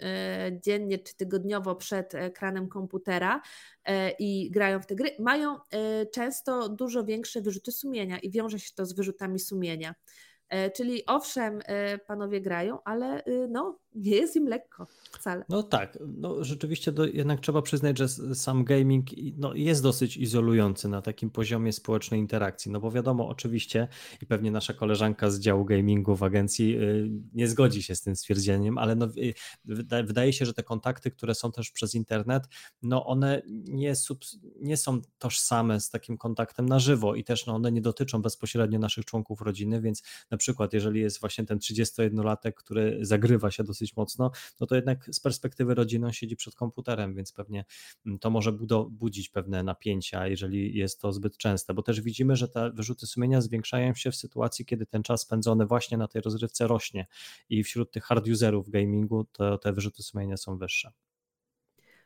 [0.63, 3.41] dziennie czy tygodniowo przed ekranem komputera
[3.83, 8.59] e, i grają w te gry, mają e, często dużo większe wyrzuty sumienia i wiąże
[8.59, 9.95] się to z wyrzutami sumienia.
[10.75, 11.59] Czyli owszem,
[12.07, 15.45] panowie grają, ale no, nie jest im lekko wcale.
[15.49, 19.05] No tak, no rzeczywiście do, jednak trzeba przyznać, że sam gaming
[19.37, 23.87] no, jest dosyć izolujący na takim poziomie społecznej interakcji, no bo wiadomo oczywiście
[24.21, 28.15] i pewnie nasza koleżanka z działu gamingu w agencji y, nie zgodzi się z tym
[28.15, 29.33] stwierdzeniem, ale no, y,
[30.03, 32.43] wydaje się, że te kontakty, które są też przez internet,
[32.81, 34.19] no one nie, sub,
[34.61, 38.79] nie są tożsame z takim kontaktem na żywo i też no, one nie dotyczą bezpośrednio
[38.79, 43.84] naszych członków rodziny, więc na przykład jeżeli jest właśnie ten 31-latek, który zagrywa się dosyć
[43.95, 47.65] mocno, no to jednak z perspektywy rodziny on siedzi przed komputerem, więc pewnie
[48.05, 48.51] mm, to może
[48.89, 53.41] budzić pewne napięcia, jeżeli jest to zbyt częste, bo też widzimy, że te wyrzuty sumienia
[53.41, 57.07] zwiększają się w sytuacji, kiedy ten czas spędzony właśnie na tej rozrywce rośnie
[57.49, 60.91] i wśród tych hard userów gamingu to te wyrzuty sumienia są wyższe.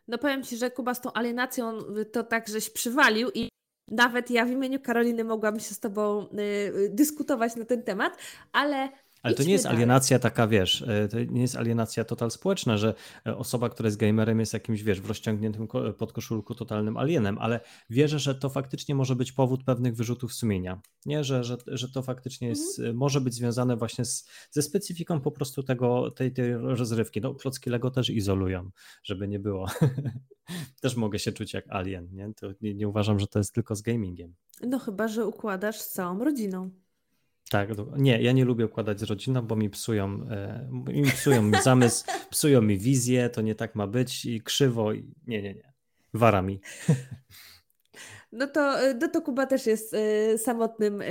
[0.08, 1.80] No powiem Ci, że Kuba z tą alienacją
[2.12, 3.50] to tak żeś przywalił i
[3.92, 8.18] nawet ja w imieniu Karoliny mogłam się z Tobą y, y, dyskutować na ten temat,
[8.52, 8.90] ale
[9.22, 12.94] ale to nie jest alienacja taka, wiesz, e, to nie jest alienacja total społeczna, że
[13.28, 18.20] e, osoba, która jest gamerem jest jakimś, wiesz, w rozciągniętym podkoszulku totalnym alienem, ale wierzę,
[18.20, 20.82] że to faktycznie może być powód pewnych wyrzutów sumienia.
[21.06, 22.98] Nie, że, że, że to faktycznie jest, mhm.
[22.98, 27.22] może być związane właśnie z, ze specyfiką po prostu tego, tej, tej rozrywki.
[27.22, 28.70] No, klocki Lego też izolują,
[29.04, 29.68] żeby nie było.
[30.82, 32.34] też mogę się czuć jak alien, nie?
[32.34, 34.36] To nie, nie uważam, że to jest tylko z gamingiem.
[34.62, 36.70] No chyba, że układasz z całą rodziną.
[37.50, 41.62] Tak, nie, ja nie lubię układać z rodziną, bo mi psują, e, mi psują mi
[41.62, 45.74] zamysł, psują mi wizję, to nie tak ma być i krzywo, i nie, nie, nie,
[46.14, 46.60] wara mi.
[48.32, 51.06] No to, no to Kuba też jest y, samotnym, y,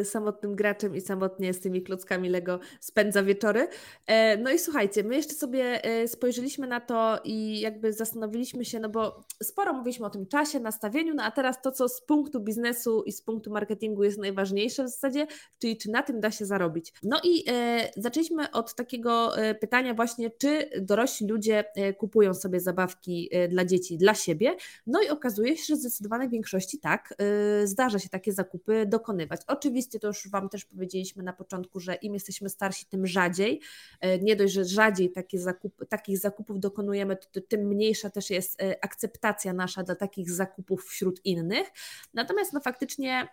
[0.00, 3.68] y, samotnym graczem i samotnie z tymi klockami Lego spędza wieczory.
[4.06, 8.88] E, no i słuchajcie, my jeszcze sobie spojrzeliśmy na to i jakby zastanowiliśmy się, no
[8.88, 13.02] bo sporo mówiliśmy o tym czasie, nastawieniu, no a teraz to, co z punktu biznesu
[13.02, 15.26] i z punktu marketingu jest najważniejsze w zasadzie,
[15.58, 16.92] czyli czy na tym da się zarobić.
[17.02, 21.64] No i e, zaczęliśmy od takiego e, pytania właśnie, czy dorośli ludzie
[21.98, 24.56] kupują sobie zabawki dla dzieci, dla siebie.
[24.86, 27.14] No i okazuje się, że zdecydowana większość większości tak,
[27.62, 29.40] y, zdarza się takie zakupy dokonywać.
[29.46, 33.60] Oczywiście to już Wam też powiedzieliśmy na początku, że im jesteśmy starsi, tym rzadziej.
[34.04, 38.62] Y, nie dość, że rzadziej takie zakupy, takich zakupów dokonujemy, to, tym mniejsza też jest
[38.62, 41.68] y, akceptacja nasza dla takich zakupów wśród innych.
[42.14, 43.28] Natomiast no faktycznie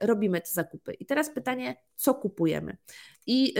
[0.00, 0.92] robimy te zakupy.
[0.92, 2.76] I teraz pytanie, co kupujemy?
[3.26, 3.54] I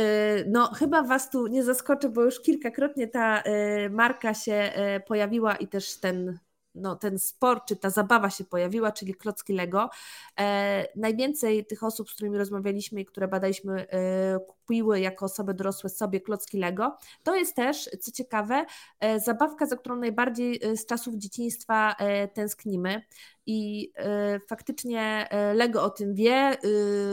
[0.47, 3.43] no, chyba Was tu nie zaskoczę, bo już kilkakrotnie ta
[3.91, 4.73] marka się
[5.07, 6.39] pojawiła i też ten
[6.77, 9.91] no, ten sport czy ta zabawa się pojawiła, czyli klocki Lego.
[10.39, 15.91] E, najwięcej tych osób, z którymi rozmawialiśmy i które badaliśmy, e, kupiły jako osoby dorosłe
[15.91, 16.99] sobie klocki Lego.
[17.23, 18.67] To jest też, co ciekawe,
[19.01, 23.03] e, zabawka, za którą najbardziej e, z czasów dzieciństwa e, tęsknimy.
[23.49, 26.57] I e, faktycznie Lego o tym wie,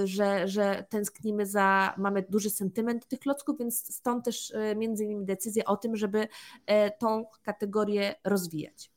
[0.04, 5.64] że, że tęsknimy za, mamy duży sentyment tych klocków, więc stąd też między innymi decyzja
[5.66, 6.28] o tym, żeby
[7.00, 8.93] tą kategorię rozwijać.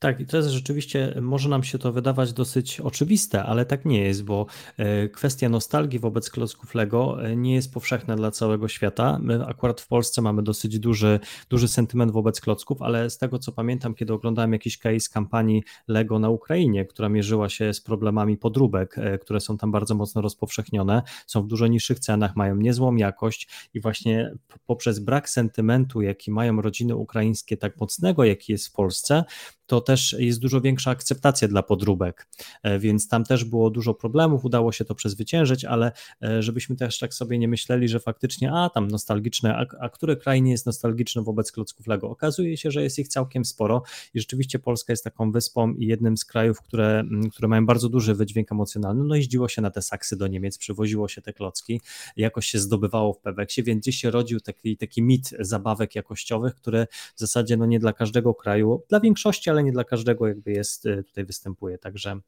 [0.00, 4.02] Tak, i to jest rzeczywiście, może nam się to wydawać dosyć oczywiste, ale tak nie
[4.02, 9.18] jest, bo e, kwestia nostalgii wobec klocków Lego e, nie jest powszechna dla całego świata.
[9.22, 13.52] My akurat w Polsce mamy dosyć duży, duży sentyment wobec klocków, ale z tego co
[13.52, 18.98] pamiętam, kiedy oglądałem jakiś case kampanii Lego na Ukrainie, która mierzyła się z problemami podróbek,
[18.98, 23.48] e, które są tam bardzo mocno rozpowszechnione, są w dużo niższych cenach, mają niezłą jakość
[23.74, 24.32] i właśnie
[24.66, 29.24] poprzez brak sentymentu, jaki mają rodziny ukraińskie, tak mocnego, jaki jest w Polsce,
[29.70, 32.28] to też jest dużo większa akceptacja dla podróbek,
[32.62, 36.98] e, więc tam też było dużo problemów, udało się to przezwyciężyć, ale e, żebyśmy też
[36.98, 40.66] tak sobie nie myśleli, że faktycznie, a tam nostalgiczne, a, a który kraj nie jest
[40.66, 42.10] nostalgiczny wobec klocków Lego?
[42.10, 43.82] Okazuje się, że jest ich całkiem sporo
[44.14, 48.14] i rzeczywiście Polska jest taką wyspą i jednym z krajów, które, które mają bardzo duży
[48.14, 49.04] wydźwięk emocjonalny.
[49.04, 51.80] No jeździło się na te saksy do Niemiec, przywoziło się te klocki,
[52.16, 56.86] jakoś się zdobywało w Peweksie, więc gdzieś się rodził taki, taki mit zabawek jakościowych, które
[57.16, 60.86] w zasadzie no nie dla każdego kraju, dla większości, ale nie dla każdego jakby jest,
[60.86, 61.78] y, tutaj występuje.
[61.78, 62.20] Także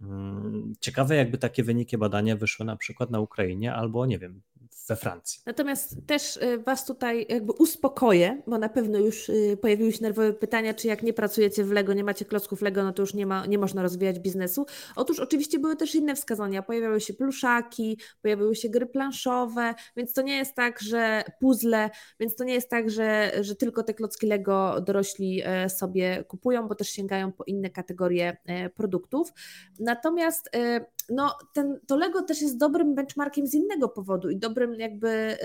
[0.00, 4.42] mm, ciekawe, jakby takie wyniki badania wyszły na przykład na Ukrainie albo nie wiem,
[4.88, 5.40] we Francji.
[5.46, 10.32] Natomiast też y, Was tutaj jakby uspokoję, bo na pewno już y, pojawiły się nerwowe
[10.32, 13.26] pytania, czy jak nie pracujecie w Lego, nie macie klocków Lego, no to już nie,
[13.26, 14.66] ma, nie można rozwijać biznesu.
[14.96, 16.62] Otóż oczywiście były też inne wskazania.
[16.62, 22.34] Pojawiały się pluszaki, pojawiły się gry planszowe, więc to nie jest tak, że puzzle, więc
[22.34, 26.74] to nie jest tak, że, że tylko te klocki Lego dorośli e, sobie kupują, bo
[26.74, 29.32] też sięgają po inne kategorie e, produktów.
[29.78, 34.74] Natomiast e, no, ten, to Lego też jest dobrym benchmarkiem z innego powodu i dobrym
[34.74, 35.36] jakby y,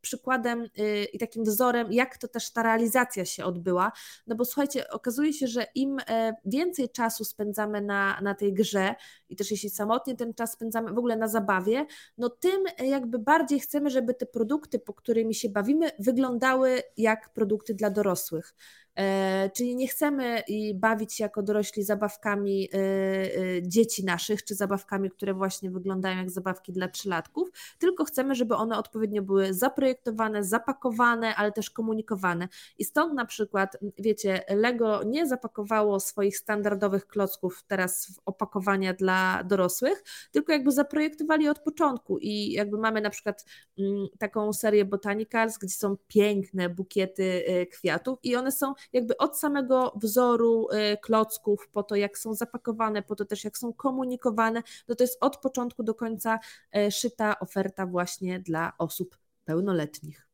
[0.00, 3.92] przykładem y, i takim wzorem, jak to też ta realizacja się odbyła.
[4.26, 8.94] No bo słuchajcie, okazuje się, że im e, więcej czasu spędzamy na, na tej grze
[9.28, 11.86] i też jeśli samotnie ten czas spędzamy w ogóle na zabawie,
[12.18, 17.74] no tym jakby bardziej chcemy, żeby te produkty, po którymi się bawimy, wyglądały jak produkty
[17.74, 18.54] dla dorosłych.
[18.96, 20.42] E, czyli nie chcemy
[20.74, 23.28] bawić się jako dorośli zabawkami e, e,
[23.62, 28.78] dzieci naszych, czy zabawkami, które właśnie wyglądają jak zabawki dla trzylatków, tylko chcemy, żeby one
[28.78, 32.48] odpowiednio były zaprojektowane, zapakowane, ale też komunikowane.
[32.78, 39.44] I stąd na przykład, wiecie, Lego nie zapakowało swoich standardowych klocków teraz w opakowania dla
[39.44, 43.44] dorosłych, tylko jakby zaprojektowali od początku i jakby mamy na przykład
[43.78, 49.92] mm, taką serię Botanicals, gdzie są piękne bukiety kwiatów i one są jakby od samego
[49.96, 54.94] wzoru y, klocków, po to jak są zapakowane, po to też jak są komunikowane, no
[54.94, 56.38] to jest od początku do końca
[56.76, 60.31] y, szyta oferta właśnie dla osób pełnoletnich.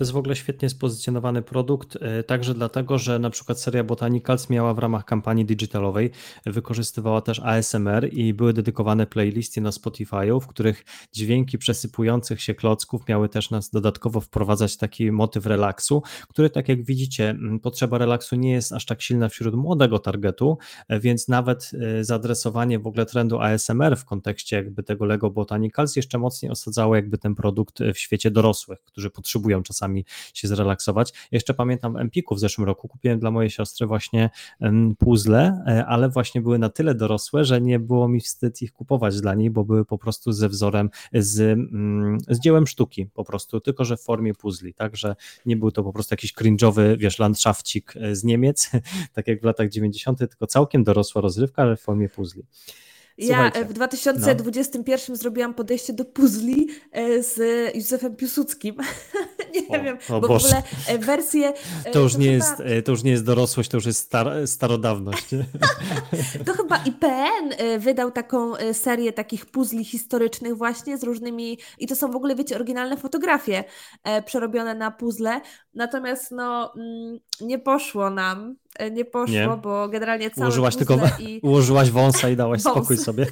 [0.00, 4.50] To jest w ogóle świetnie spozycjonowany produkt, e, także dlatego, że na przykład seria Botanicals
[4.50, 6.10] miała w ramach kampanii digitalowej,
[6.46, 13.08] wykorzystywała też ASMR i były dedykowane playlisty na Spotify'u, w których dźwięki przesypujących się klocków
[13.08, 18.52] miały też nas dodatkowo wprowadzać taki motyw relaksu, który tak jak widzicie, potrzeba relaksu nie
[18.52, 20.58] jest aż tak silna wśród młodego targetu,
[20.88, 25.96] e, więc nawet e, zaadresowanie w ogóle trendu ASMR w kontekście jakby tego Lego Botanicals
[25.96, 31.12] jeszcze mocniej osadzało jakby ten produkt w świecie dorosłych, którzy potrzebują czasami czasami się zrelaksować.
[31.32, 34.30] Jeszcze pamiętam w Empiku w zeszłym roku kupiłem dla mojej siostry właśnie
[34.98, 39.20] puzzle, e, ale właśnie były na tyle dorosłe, że nie było mi wstyd ich kupować
[39.20, 43.60] dla niej, bo były po prostu ze wzorem, z, mm, z dziełem sztuki po prostu,
[43.60, 47.18] tylko że w formie puzli, tak, że nie był to po prostu jakiś cringe'owy, wiesz,
[47.18, 48.70] landszafcik e, z Niemiec,
[49.14, 52.42] tak jak w latach 90., tylko całkiem dorosła rozrywka, ale w formie puzli.
[53.26, 55.16] Słuchajcie, ja w 2021 no.
[55.16, 57.38] zrobiłam podejście do puzli e, z
[57.74, 58.76] Józefem Piłsudskim.
[59.70, 60.48] nie o, wiem, o bo Boże.
[60.48, 61.52] w ogóle e, wersję...
[61.84, 62.64] E, to już, to nie chyba...
[62.64, 65.26] jest, to już nie jest dorosłość, to już jest star starodawność.
[66.46, 71.58] to chyba IPN wydał taką serię takich puzli historycznych właśnie z różnymi...
[71.78, 73.64] I to są w ogóle, wiecie, oryginalne fotografie
[74.26, 75.40] przerobione na puzzle.
[75.74, 79.58] Natomiast no, mm, nie poszło nam E, nie poszło, nie.
[79.62, 81.40] bo generalnie całe ułożyłaś tylko i...
[81.48, 82.76] Ułożyłaś wąsa i dałaś wąs.
[82.76, 83.26] spokój sobie.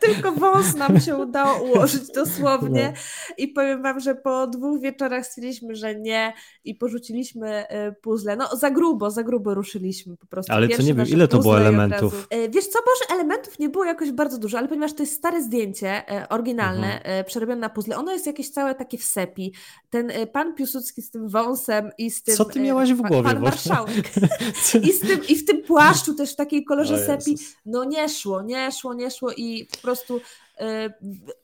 [0.00, 3.34] tylko wąs nam się udało ułożyć dosłownie no.
[3.38, 6.32] i powiem wam, że po dwóch wieczorach stwierdziliśmy, że nie
[6.64, 8.36] i porzuciliśmy e, puzzle.
[8.36, 10.52] No za grubo, za grubo ruszyliśmy po prostu.
[10.52, 12.26] Ale co nie wiem, ile to było elementów?
[12.30, 15.42] E, wiesz co, może elementów nie było jakoś bardzo dużo, ale ponieważ to jest stare
[15.42, 17.24] zdjęcie, oryginalne, mhm.
[17.24, 19.54] przerobione na puzzle, ono jest jakieś całe takie w sepi.
[19.90, 22.36] Ten pan Piłsudski z tym wąsem i z tym...
[22.36, 23.22] Co ty miałaś w głowie?
[23.22, 24.10] Pan marszałek.
[24.88, 28.42] I, z tym, I w tym płaszczu też w takiej kolorze sepi, no nie szło,
[28.42, 30.20] nie szło, nie szło i po prostu y,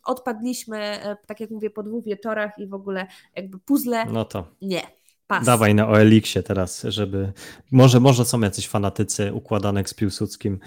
[0.05, 4.47] odpadliśmy, y, tak jak mówię, po dwóch wieczorach i w ogóle jakby puzzle, no to.
[4.63, 4.97] nie.
[5.27, 5.47] Pas.
[5.47, 7.33] Dawaj na OLX-ie teraz, żeby.
[7.73, 10.59] Może, może są jacyś fanatycy układanek z Piłsudskim.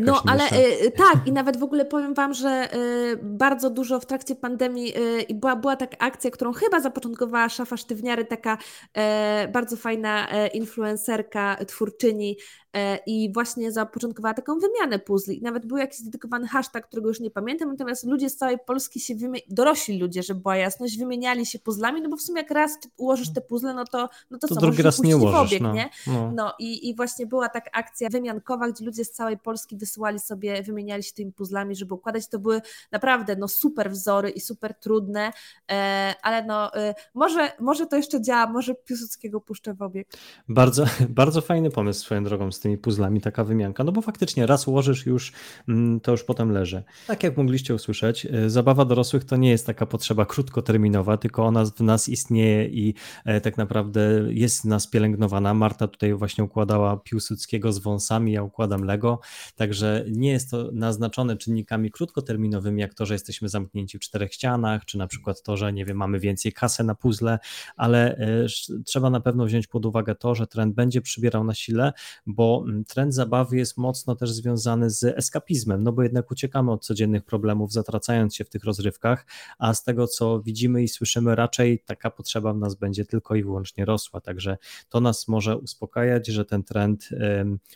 [0.00, 0.44] no, ale
[0.84, 4.92] y, tak, i nawet w ogóle powiem Wam, że y, bardzo dużo w trakcie pandemii
[5.30, 8.58] y, była, była taka akcja, którą chyba zapoczątkowała Szafa Sztywniary, taka
[8.94, 12.36] e, bardzo fajna e, influencerka, twórczyni,
[12.67, 12.67] E,
[13.06, 15.38] i właśnie zapoczątkowała taką wymianę puzli.
[15.38, 19.00] I nawet był jakiś dedykowany hashtag, którego już nie pamiętam, natomiast ludzie z całej Polski
[19.00, 22.50] się wymieniali, dorośli ludzie, żeby była jasność, wymieniali się puzzlami, no bo w sumie jak
[22.50, 25.38] raz ułożysz te puzzle, no to, no to, to co, drugi raz nie ułożysz.
[25.38, 25.72] Obieg, no.
[25.72, 25.90] Nie?
[26.06, 26.32] No.
[26.34, 30.62] no i, i właśnie była taka akcja wymiankowa, gdzie ludzie z całej Polski wysyłali sobie,
[30.62, 32.28] wymieniali się tymi puzzlami, żeby układać.
[32.28, 32.60] To były
[32.92, 35.32] naprawdę no, super wzory i super trudne,
[35.70, 40.08] e, ale no e, może, może to jeszcze działa, może Piłsudskiego puszczę w obieg.
[40.48, 44.68] Bardzo, bardzo fajny pomysł swoją drogą z tymi puzzlami, taka wymianka, no bo faktycznie raz
[44.68, 45.32] ułożysz już,
[45.68, 46.82] mm, to już potem leży.
[47.06, 51.64] Tak jak mogliście usłyszeć, e, zabawa dorosłych to nie jest taka potrzeba krótkoterminowa, tylko ona
[51.64, 52.94] w nas istnieje i
[53.24, 55.54] e, tak naprawdę jest nas pielęgnowana.
[55.54, 59.20] Marta tutaj właśnie układała Piłsudskiego z wąsami, ja układam Lego,
[59.56, 64.84] także nie jest to naznaczone czynnikami krótkoterminowymi, jak to, że jesteśmy zamknięci w czterech ścianach,
[64.84, 67.38] czy na przykład to, że nie wiem, mamy więcej kasy na puzzle,
[67.76, 68.46] ale e,
[68.84, 71.92] trzeba na pewno wziąć pod uwagę to, że trend będzie przybierał na sile,
[72.26, 76.84] bo Mm, trend zabawy jest mocno też związany z eskapizmem, no bo jednak uciekamy od
[76.84, 79.26] codziennych problemów, zatracając się w tych rozrywkach,
[79.58, 83.42] a z tego co widzimy i słyszymy, raczej taka potrzeba w nas będzie tylko i
[83.42, 84.20] wyłącznie rosła.
[84.20, 84.58] Także
[84.88, 87.08] to nas może uspokajać, że ten trend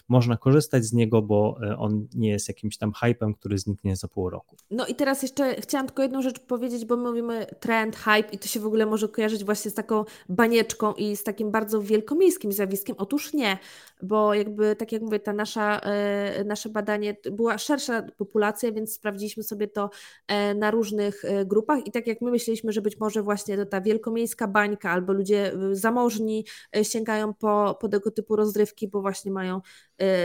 [0.09, 4.09] można korzystać z niego, bo e, on nie jest jakimś tam hypem, który zniknie za
[4.09, 4.57] pół roku.
[4.71, 8.39] No i teraz jeszcze chciałam tylko jedną rzecz powiedzieć, bo my mówimy trend, hype i
[8.39, 12.53] to się w ogóle może kojarzyć właśnie z taką banieczką i z takim bardzo wielkomiejskim
[12.53, 12.97] zjawiskiem.
[12.99, 13.59] Otóż nie,
[14.03, 18.95] bo jakby jakby, tak jak mówię, ta nasza, e, nasze badanie była szersza populacja, więc
[18.95, 19.91] sprawdziliśmy sobie to
[20.29, 23.81] e, na różnych grupach i tak jak my myśleliśmy, że być może właśnie to ta
[23.81, 26.47] wielkomiejska bańka albo ludzie zamożni
[26.83, 29.61] sięgają po, po tego typu rozrywki, bo właśnie mają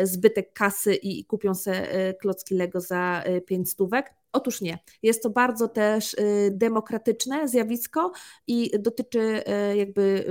[0.04, 4.14] zbytek kasy i, i kupią sobie klocki Lego za pięć stówek.
[4.32, 4.80] Otóż nie.
[5.04, 6.16] Jest to bardzo też
[6.52, 8.12] demokratyczne zjawisko
[8.48, 9.44] i dotyczy
[9.76, 10.26] jakby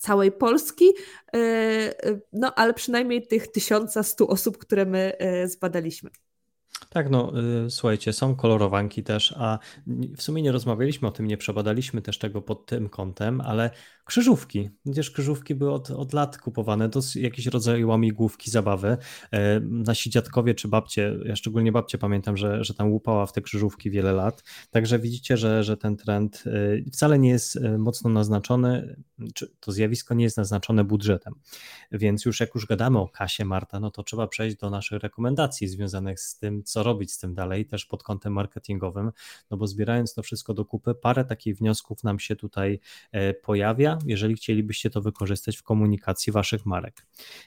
[0.00, 0.84] całej Polski,
[1.32, 6.10] e, e, no ale przynajmniej tych 1100 osób, które my e, zbadaliśmy.
[6.88, 7.32] Tak, no
[7.68, 9.58] słuchajcie, są kolorowanki też, a
[10.16, 13.70] w sumie nie rozmawialiśmy o tym, nie przebadaliśmy też tego pod tym kątem, ale
[14.10, 14.70] krzyżówki.
[14.84, 18.96] Przecież krzyżówki były od, od lat kupowane, to jakiś rodzaj łamigłówki, zabawy.
[19.32, 23.40] E, nasi dziadkowie czy babcie, ja szczególnie babcie pamiętam, że, że tam łupała w te
[23.40, 28.10] krzyżówki wiele lat, także widzicie, że, że ten trend e, wcale nie jest e, mocno
[28.10, 28.96] naznaczony,
[29.34, 31.34] czy to zjawisko nie jest naznaczone budżetem.
[31.92, 35.68] Więc już jak już gadamy o kasie, Marta, no to trzeba przejść do naszych rekomendacji
[35.68, 39.10] związanych z tym, co robić z tym dalej, też pod kątem marketingowym,
[39.50, 42.80] no bo zbierając to wszystko do kupy, parę takich wniosków nam się tutaj
[43.42, 47.06] pojawia jeżeli chcielibyście to wykorzystać w komunikacji waszych marek.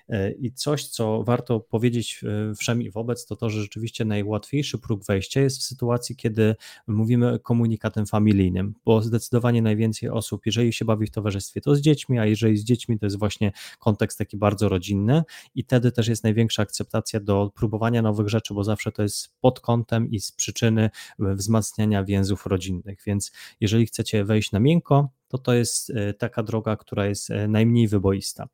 [0.10, 4.78] E, I coś, co warto powiedzieć e, wszem i wobec, to to, że rzeczywiście najłatwiejszy
[4.78, 6.56] próg wejścia jest w sytuacji, kiedy
[6.88, 12.20] mówimy komunikatem familijnym, bo zdecydowanie najwięcej osób, jeżeli się bawi w towarzystwie, to z dziećmi,
[12.20, 15.24] a jeżeli z dziećmi, to jest właśnie kontekst taki bardzo rodzinny
[15.56, 19.60] i wtedy też jest największa akceptacja do próbowania nowych rzeczy, bo zawsze to jest pod
[19.60, 20.90] kątem i z przyczyny
[21.20, 26.76] wzmacniania więzów rodzinnych, więc jeżeli chcecie wejść na miękko, to to jest e, taka droga,
[26.76, 28.48] która jest e, najmniej wyboista.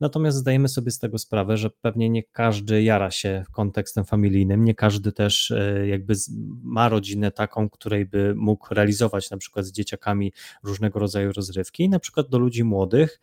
[0.00, 4.74] Natomiast zdajemy sobie z tego sprawę, że pewnie nie każdy jara się kontekstem familijnym, nie
[4.74, 6.14] każdy też e, jakby
[6.62, 10.32] ma rodzinę taką, której by mógł realizować na przykład z dzieciakami
[10.64, 11.84] różnego rodzaju rozrywki.
[11.84, 13.20] I na przykład do ludzi młodych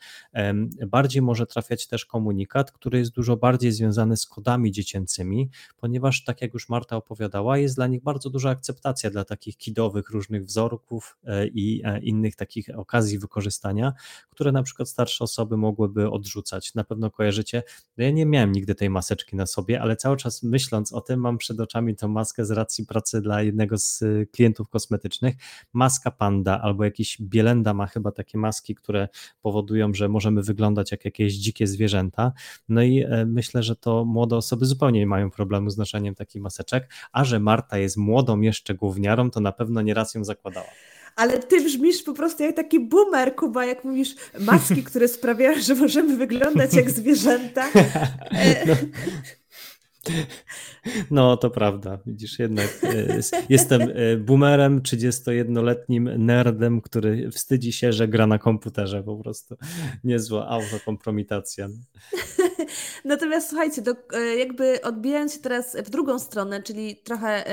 [0.88, 6.42] bardziej może trafiać też komunikat, który jest dużo bardziej związany z kodami dziecięcymi, ponieważ tak
[6.42, 11.18] jak już Marta opowiadała, jest dla nich bardzo duża akceptacja dla takich kidowych różnych wzorków
[11.54, 13.94] i innych takich okazji, okazji wykorzystania,
[14.30, 16.76] które na przykład starsze osoby mogłyby odrzucać.
[16.76, 17.64] Na pewno kojarzycie,
[17.98, 21.20] no ja nie miałem nigdy tej maseczki na sobie, ale cały czas myśląc o tym,
[21.20, 25.36] mam przed oczami tą maskę z racji pracy dla jednego z y, klientów kosmetycznych.
[25.74, 29.08] Maska panda albo jakiś bielenda ma chyba takie maski, które
[29.42, 32.32] powodują, że możemy wyglądać jak jakieś dzikie zwierzęta.
[32.70, 36.42] No i e, myślę, że to młode osoby zupełnie nie mają problemu z noszeniem takich
[36.42, 40.68] maseczek, a że Marta jest młodą jeszcze gówniarą, to na pewno nieraz ją zakładała
[41.16, 45.76] ale ty brzmisz po prostu jak taki boomer, Kuba, jak mówisz, maski, które sprawiają, że
[45.76, 47.70] możemy wyglądać jak zwierzęta.
[48.66, 48.76] No.
[51.12, 52.00] No, to prawda.
[52.06, 59.04] Widzisz, jednak e, jestem e, boomerem, 31-letnim nerdem, który wstydzi się, że gra na komputerze
[59.04, 59.56] po prostu.
[60.04, 61.68] Niezła autokompromitacja.
[63.06, 67.46] Natomiast słuchajcie, do, e, jakby odbijając się teraz w drugą stronę, czyli trochę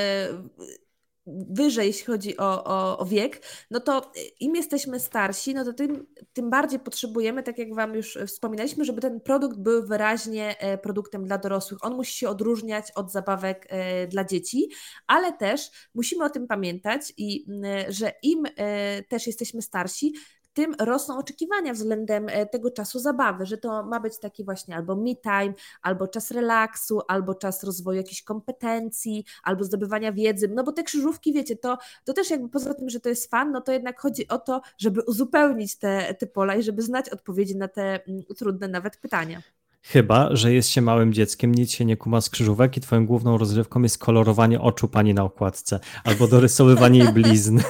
[1.27, 6.07] wyżej, jeśli chodzi o, o, o, wiek, no to im jesteśmy starsi, no to tym,
[6.33, 11.25] tym bardziej potrzebujemy, tak jak Wam już wspominaliśmy, żeby ten produkt był wyraźnie e, produktem
[11.25, 11.85] dla dorosłych.
[11.85, 14.69] On musi się odróżniać od zabawek e, dla dzieci,
[15.07, 17.47] ale też musimy o tym pamiętać, i,
[17.89, 20.13] że im e, też jesteśmy starsi,
[20.53, 24.97] tym rosną oczekiwania względem e, tego czasu zabawy, że to ma być taki właśnie albo
[24.97, 30.73] me time, albo czas relaksu, albo czas rozwoju jakichś kompetencji, albo zdobywania wiedzy, no bo
[30.73, 33.73] te krzyżówki, wiecie, to, to też jakby poza tym, że to jest fan, no to
[33.73, 38.05] jednak chodzi o to, żeby uzupełnić te, te pola i żeby znać odpowiedzi na te
[38.05, 39.43] mm, trudne nawet pytania.
[39.85, 43.39] Chyba, że jest się małym dzieckiem, nic się nie kuma z krzyżówek i twoją główną
[43.39, 47.61] rozrywką jest kolorowanie oczu pani na okładce albo dorysowywanie jej blizn.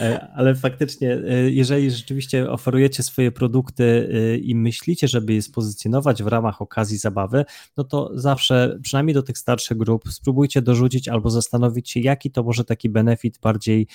[0.00, 6.22] E, ale faktycznie, e, jeżeli rzeczywiście oferujecie swoje produkty e, i myślicie, żeby je spozycjonować
[6.22, 7.44] w ramach okazji zabawy,
[7.76, 12.42] no to zawsze, przynajmniej do tych starszych grup, spróbujcie dorzucić albo zastanowić się, jaki to
[12.42, 13.86] może taki benefit bardziej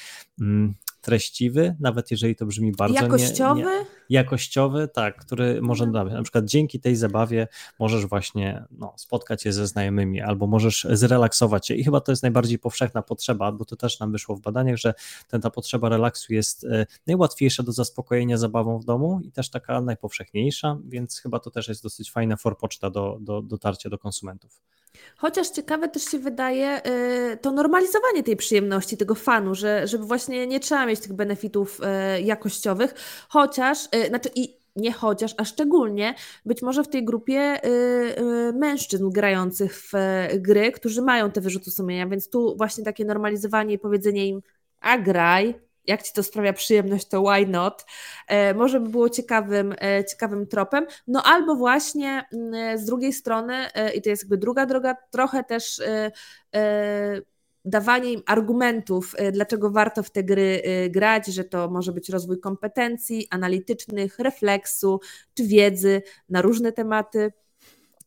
[0.42, 3.62] mm, treściwy, nawet jeżeli to brzmi bardzo jakościowy.
[3.62, 6.14] Nie, nie, jakościowy, tak, który może mhm.
[6.14, 7.48] na przykład dzięki tej zabawie
[7.80, 12.24] możesz właśnie no, spotkać się ze znajomymi albo możesz zrelaksować się i chyba to jest
[12.24, 14.94] najbardziej powszechna potrzeba, bo to też nam wyszło w badaniach, że
[15.28, 19.82] ten, ta potrzeba relaksu jest e, najłatwiejsza do zaspokojenia zabawą w domu i też taka
[19.82, 24.62] najpowszechniejsza, więc chyba to też jest dosyć fajna forpoczta do, do dotarcia do konsumentów.
[25.18, 26.82] Chociaż ciekawe też się wydaje
[27.34, 31.82] y, to normalizowanie tej przyjemności, tego fanu, że, żeby właśnie nie trzeba mieć tych benefitów
[32.18, 32.94] y, jakościowych,
[33.30, 36.16] chociaż, y, znaczy i nie chociaż, a szczególnie
[36.46, 37.60] być może w tej grupie
[38.54, 39.92] mężczyzn grających w
[40.38, 44.42] gry, którzy mają te wyrzuty sumienia, więc tu właśnie takie normalizowanie i powiedzenie im,
[44.82, 45.56] a graj,
[45.90, 47.86] jak ci to sprawia przyjemność, to why not?
[48.56, 49.76] Może by było ciekawym,
[50.10, 50.86] ciekawym tropem.
[51.08, 53.56] No albo właśnie mm, z drugiej strony,
[53.96, 55.82] i to jest jakby druga droga, trochę też
[57.66, 63.28] dawanie im argumentów, dlaczego warto w te gry grać, że to może być rozwój kompetencji
[63.30, 65.00] analitycznych, refleksu
[65.34, 67.34] czy wiedzy na różne tematy.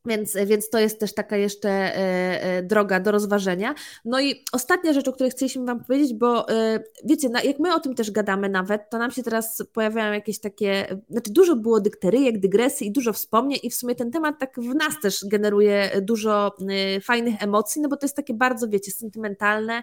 [0.06, 3.74] Więc, więc to jest też taka jeszcze e, e, droga do rozważenia.
[4.04, 7.80] No i ostatnia rzecz, o której chcieliśmy Wam powiedzieć, bo e, wiecie, jak my o
[7.80, 12.38] tym też gadamy nawet, to nam się teraz pojawiają jakieś takie, znaczy dużo było dykteryjek,
[12.38, 16.56] dygresji i dużo wspomnień i w sumie ten temat tak w nas też generuje dużo
[17.02, 19.82] fajnych emocji, no bo to jest takie bardzo, wiecie, sentymentalne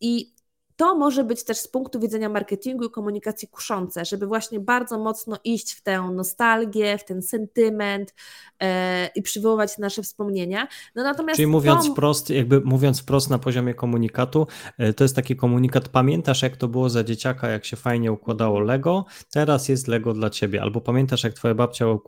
[0.00, 0.32] i
[0.80, 5.36] to może być też z punktu widzenia marketingu i komunikacji kuszące, żeby właśnie bardzo mocno
[5.44, 8.14] iść w tę nostalgię, w ten sentyment
[8.60, 10.68] e, i przywoływać nasze wspomnienia.
[10.94, 11.92] No natomiast Czyli mówiąc to...
[11.92, 14.46] wprost, jakby mówiąc wprost na poziomie komunikatu,
[14.78, 18.60] e, to jest taki komunikat, pamiętasz jak to było za dzieciaka, jak się fajnie układało
[18.60, 21.98] Lego, teraz jest Lego dla ciebie, albo pamiętasz jak twoja babcia e,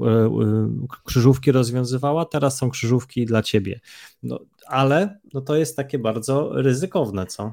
[1.04, 3.80] krzyżówki rozwiązywała, teraz są krzyżówki dla ciebie.
[4.22, 4.38] No,
[4.72, 7.52] ale no to jest takie bardzo ryzykowne, co?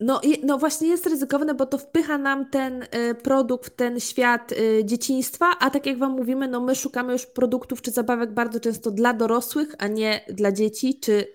[0.00, 4.52] No, no właśnie jest ryzykowne, bo to wpycha nam ten y, produkt w ten świat
[4.52, 8.60] y, dzieciństwa, a tak jak Wam mówimy, no my szukamy już produktów czy zabawek bardzo
[8.60, 11.26] często dla dorosłych, a nie dla dzieci, czy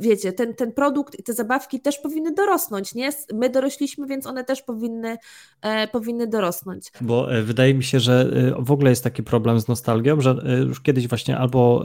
[0.00, 3.10] wiecie, ten, ten produkt i te zabawki też powinny dorosnąć, nie?
[3.34, 5.16] My dorośliśmy, więc one też powinny,
[5.62, 6.92] e, powinny dorosnąć.
[7.00, 10.30] Bo e, wydaje mi się, że e, w ogóle jest taki problem z nostalgią, że
[10.46, 11.84] e, już kiedyś właśnie albo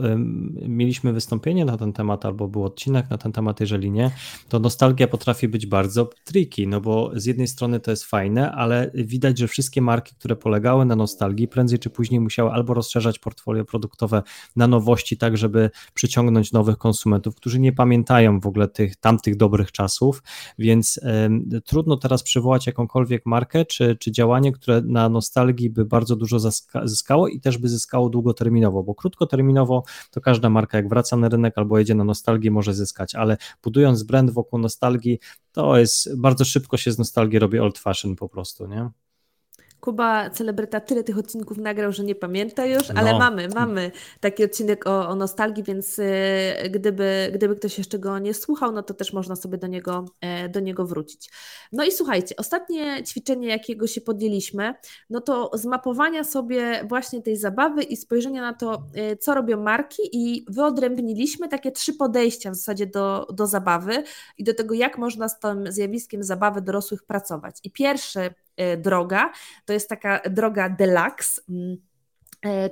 [0.68, 4.10] mieliśmy wystąpienie na ten temat, albo był odcinek na ten temat, jeżeli nie,
[4.48, 8.90] to nostalgia potrafi być bardzo tricky, no bo z jednej strony to jest fajne, ale
[8.94, 13.64] widać, że wszystkie marki, które polegały na nostalgii, prędzej czy później musiały albo rozszerzać portfolio
[13.64, 14.22] produktowe
[14.56, 19.72] na nowości, tak żeby przyciągnąć nowych konsumentów, którzy nie pamiętają w ogóle tych tamtych dobrych
[19.72, 20.22] czasów,
[20.58, 21.00] więc
[21.64, 26.38] trudno teraz przywołać jakąkolwiek markę czy, czy działanie, które na nostalgii by bardzo dużo
[26.84, 31.58] zyskało i też by zyskało długoterminowo, bo krótkoterminowo to każda marka jak wraca na rynek
[31.58, 35.18] albo jedzie na nostalgię może zyskać, ale budując brand wokół nostalgii,
[35.52, 38.90] to jest bardzo szybko się z nostalgii robi old fashion po prostu, nie?
[39.84, 43.18] Kuba, celebryta, tyle tych odcinków nagrał, że nie pamięta już, ale no.
[43.18, 46.04] mamy, mamy taki odcinek o, o nostalgii, więc y,
[46.70, 50.48] gdyby, gdyby ktoś jeszcze go nie słuchał, no to też można sobie do niego, e,
[50.48, 51.30] do niego wrócić.
[51.72, 54.74] No i słuchajcie, ostatnie ćwiczenie, jakiego się podjęliśmy,
[55.10, 60.02] no to zmapowania sobie właśnie tej zabawy i spojrzenia na to, e, co robią marki
[60.12, 64.04] i wyodrębniliśmy takie trzy podejścia w zasadzie do, do zabawy
[64.38, 67.56] i do tego, jak można z tym zjawiskiem zabawy dorosłych pracować.
[67.62, 68.34] I pierwszy
[68.76, 69.32] droga.
[69.64, 71.93] To jest taka droga deluxe mm, E,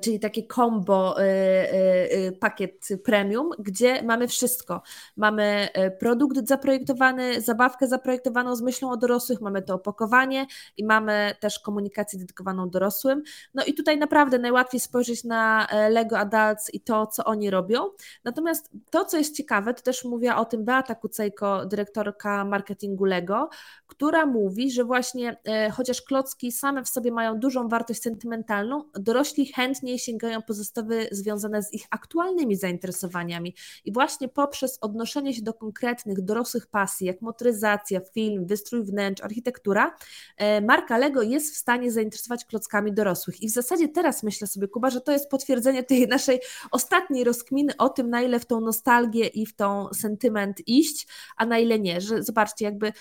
[0.00, 4.82] czyli takie combo, e, e, pakiet premium, gdzie mamy wszystko.
[5.16, 5.68] Mamy
[6.00, 10.46] produkt zaprojektowany, zabawkę zaprojektowaną z myślą o dorosłych, mamy to opakowanie
[10.76, 13.22] i mamy też komunikację dedykowaną dorosłym.
[13.54, 17.90] No i tutaj naprawdę najłatwiej spojrzeć na Lego Adults i to, co oni robią.
[18.24, 23.48] Natomiast to, co jest ciekawe, to też mówiła o tym Beata Kucejko, dyrektorka marketingu Lego,
[23.86, 25.36] która mówi, że właśnie
[25.72, 31.08] chociaż klocki same w sobie mają dużą wartość sentymentalną, dorośli chętnie chętniej sięgają po zestawy
[31.10, 33.54] związane z ich aktualnymi zainteresowaniami.
[33.84, 39.96] I właśnie poprzez odnoszenie się do konkretnych dorosłych pasji, jak motoryzacja, film, wystrój wnętrz, architektura,
[40.36, 43.42] e, marka Lego jest w stanie zainteresować klockami dorosłych.
[43.42, 46.40] I w zasadzie teraz myślę sobie, Kuba, że to jest potwierdzenie tej naszej
[46.70, 51.06] ostatniej rozkminy o tym, na ile w tą nostalgię i w tą sentyment iść,
[51.36, 52.00] a na ile nie.
[52.00, 52.92] Że zobaczcie, jakby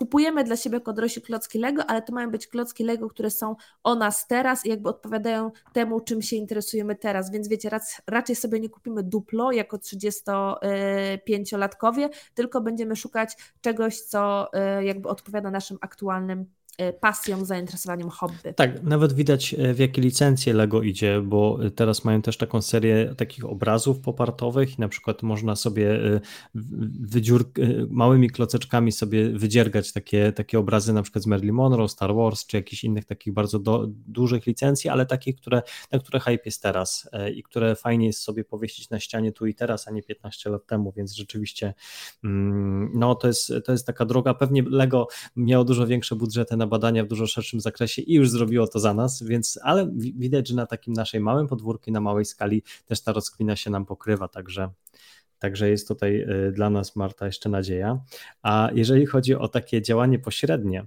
[0.00, 3.56] kupujemy dla siebie jako dorośli klocki Lego, ale to mają być klocki Lego, które są
[3.82, 7.30] o nas teraz i jakby odpowiadają temu, czym się interesujemy teraz.
[7.30, 7.70] Więc wiecie,
[8.06, 15.50] raczej sobie nie kupimy duplo jako 35-latkowie, tylko będziemy szukać czegoś, co y, jakby odpowiada
[15.50, 16.59] naszym aktualnym E,
[17.00, 18.54] pasją, zainteresowaniem hobby.
[18.56, 22.62] Tak, nawet widać e, w jakie licencje Lego idzie, bo e, teraz mają też taką
[22.62, 26.00] serię takich obrazów popartowych i na przykład można sobie
[27.00, 27.44] wydziur,
[27.88, 32.56] małymi kloceczkami sobie wydziergać takie, takie obrazy na przykład z Marilyn Monroe, Star Wars czy
[32.56, 35.62] jakichś innych takich bardzo do, dużych licencji, ale takich, które,
[35.92, 39.54] na które hype jest teraz i które fajnie jest sobie powiesić na ścianie tu i
[39.54, 41.74] teraz, a nie 15 lat temu, więc rzeczywiście
[42.24, 46.66] mm, no to jest, to jest taka droga, pewnie Lego miało dużo większe budżety na
[46.70, 50.54] badania w dużo szerszym zakresie i już zrobiło to za nas, więc ale widać, że
[50.54, 54.70] na takim naszej małym podwórku, na małej skali też ta rozkwina się nam pokrywa, także
[55.40, 58.00] Także jest tutaj y, dla nas, Marta, jeszcze nadzieja.
[58.42, 60.86] A jeżeli chodzi o takie działanie pośrednie,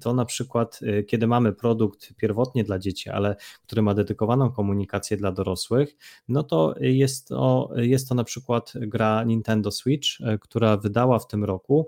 [0.00, 5.32] to na przykład, kiedy mamy produkt pierwotnie dla dzieci, ale który ma dedykowaną komunikację dla
[5.32, 5.96] dorosłych,
[6.28, 10.08] no to jest to, jest to na przykład gra Nintendo Switch,
[10.40, 11.86] która wydała w tym roku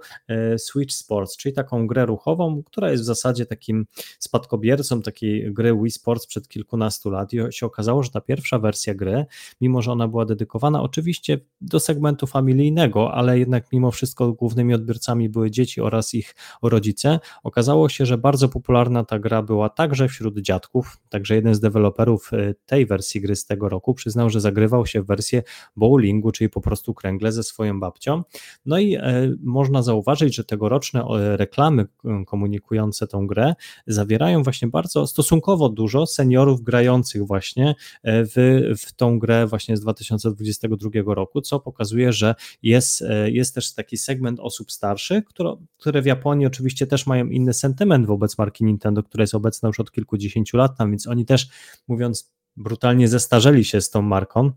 [0.58, 3.86] Switch Sports, czyli taką grę ruchową, która jest w zasadzie takim
[4.18, 8.94] spadkobiercą takiej gry Wii Sports przed kilkunastu lat i się okazało, że ta pierwsza wersja
[8.94, 9.26] gry,
[9.60, 15.28] mimo że ona była dedykowana oczywiście do segmentu familijnego, ale jednak mimo wszystko głównymi odbiorcami
[15.28, 20.38] były dzieci oraz ich rodzice, okazało się, że bardzo popularna ta gra była także wśród
[20.38, 24.86] dziadków, także jeden z deweloperów e, tej wersji gry z tego roku przyznał, że zagrywał
[24.86, 25.42] się w wersję
[25.76, 28.22] bowlingu, czyli po prostu kręgle ze swoją babcią.
[28.66, 29.02] No i e,
[29.42, 31.86] można zauważyć, że tegoroczne e, reklamy
[32.26, 33.54] komunikujące tą grę
[33.86, 37.74] zawierają właśnie bardzo stosunkowo dużo seniorów grających właśnie
[38.04, 41.79] w, w tą grę właśnie z 2022 roku, co pokazuje,
[42.12, 47.26] że jest, jest też taki segment osób starszych, które, które w Japonii oczywiście też mają
[47.26, 51.26] inny sentyment wobec marki Nintendo, która jest obecna już od kilkudziesięciu lat tam, więc oni
[51.26, 51.48] też,
[51.88, 54.52] mówiąc brutalnie, zestarzeli się z tą marką.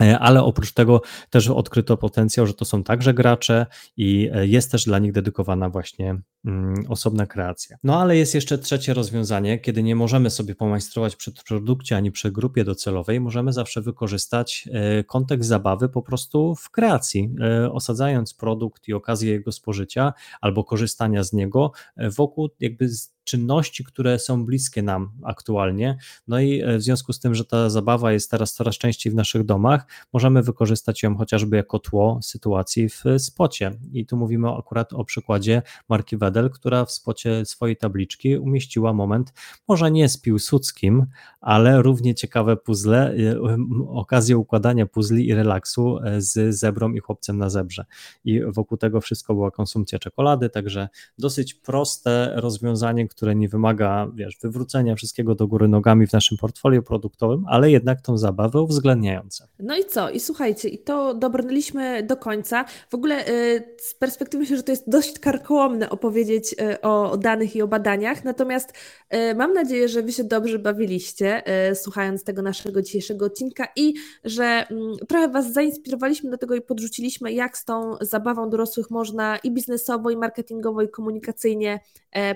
[0.00, 3.66] E, ale oprócz tego też odkryto potencjał, że to są także gracze
[3.96, 6.20] i e, jest też dla nich dedykowana właśnie
[6.88, 7.76] osobna kreacja.
[7.84, 12.32] No ale jest jeszcze trzecie rozwiązanie, kiedy nie możemy sobie pomajstrować przy produkcie ani przy
[12.32, 17.30] grupie docelowej, możemy zawsze wykorzystać e, kontekst zabawy po prostu w kreacji,
[17.72, 22.88] osadzając produkt i okazję jego spożycia albo korzystania z niego wokół jakby
[23.28, 25.98] czynności, które są bliskie nam aktualnie.
[26.28, 29.16] No i e, w związku z tym, że ta zabawa jest teraz coraz częściej w
[29.16, 33.72] naszych domach, możemy wykorzystać ją chociażby jako tło sytuacji w spocie.
[33.92, 39.32] I tu mówimy akurat o przykładzie marki Wedel, która w spocie swojej tabliczki umieściła moment,
[39.68, 41.06] może nie z Piłsudskim,
[41.40, 43.56] ale równie ciekawe puzzle, e,
[43.88, 47.84] okazję układania puzli i relaksu e, z zebrą i chłopcem na zebrze.
[48.24, 54.38] I wokół tego wszystko była konsumpcja czekolady, także dosyć proste rozwiązanie, które nie wymaga, wiesz,
[54.42, 59.48] wywrócenia wszystkiego do góry nogami w naszym portfolio produktowym, ale jednak tą zabawę uwzględniające.
[59.58, 60.10] No i co?
[60.10, 62.64] I słuchajcie, i to dobrnęliśmy do końca.
[62.90, 67.56] W ogóle y, z perspektywy myślę, że to jest dość karkołomne opowiedzieć y, o danych
[67.56, 68.72] i o badaniach, natomiast
[69.14, 71.42] y, mam nadzieję, że Wy się dobrze bawiliście,
[71.74, 73.94] słuchając tego naszego dzisiejszego odcinka i
[74.24, 79.36] że mm, trochę Was zainspirowaliśmy do tego i podrzuciliśmy, jak z tą zabawą dorosłych można
[79.36, 81.80] i biznesowo, i marketingowo, i komunikacyjnie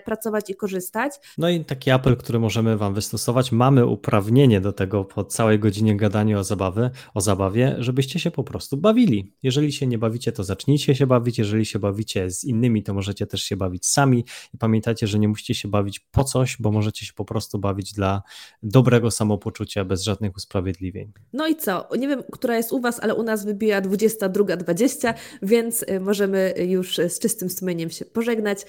[0.05, 1.13] pracować i korzystać korzystać.
[1.39, 3.53] No i taki apel, który możemy Wam wystosować.
[3.53, 8.45] Mamy uprawnienie do tego po całej godzinie gadania o, zabawy, o zabawie, żebyście się po
[8.45, 9.33] prostu bawili.
[9.43, 11.39] Jeżeli się nie bawicie, to zacznijcie się bawić.
[11.39, 14.25] Jeżeli się bawicie z innymi, to możecie też się bawić sami.
[14.55, 17.93] I pamiętajcie, że nie musicie się bawić po coś, bo możecie się po prostu bawić
[17.93, 18.23] dla
[18.63, 21.13] dobrego samopoczucia, bez żadnych usprawiedliwień.
[21.33, 21.89] No i co?
[21.99, 26.97] Nie wiem, która jest u Was, ale u nas wybija 22.20, więc y, możemy już
[27.09, 28.67] z czystym sumieniem się pożegnać y,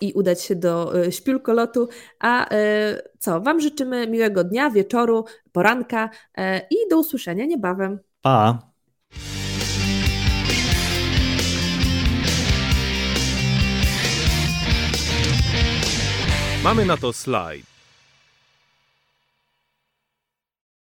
[0.00, 1.88] i udać się do y, śpiulkolotu.
[2.20, 2.48] A
[3.18, 6.10] co, Wam życzymy miłego dnia, wieczoru, poranka
[6.70, 7.98] i do usłyszenia niebawem.
[8.22, 8.72] Pa!
[16.62, 17.71] Mamy na to slajd.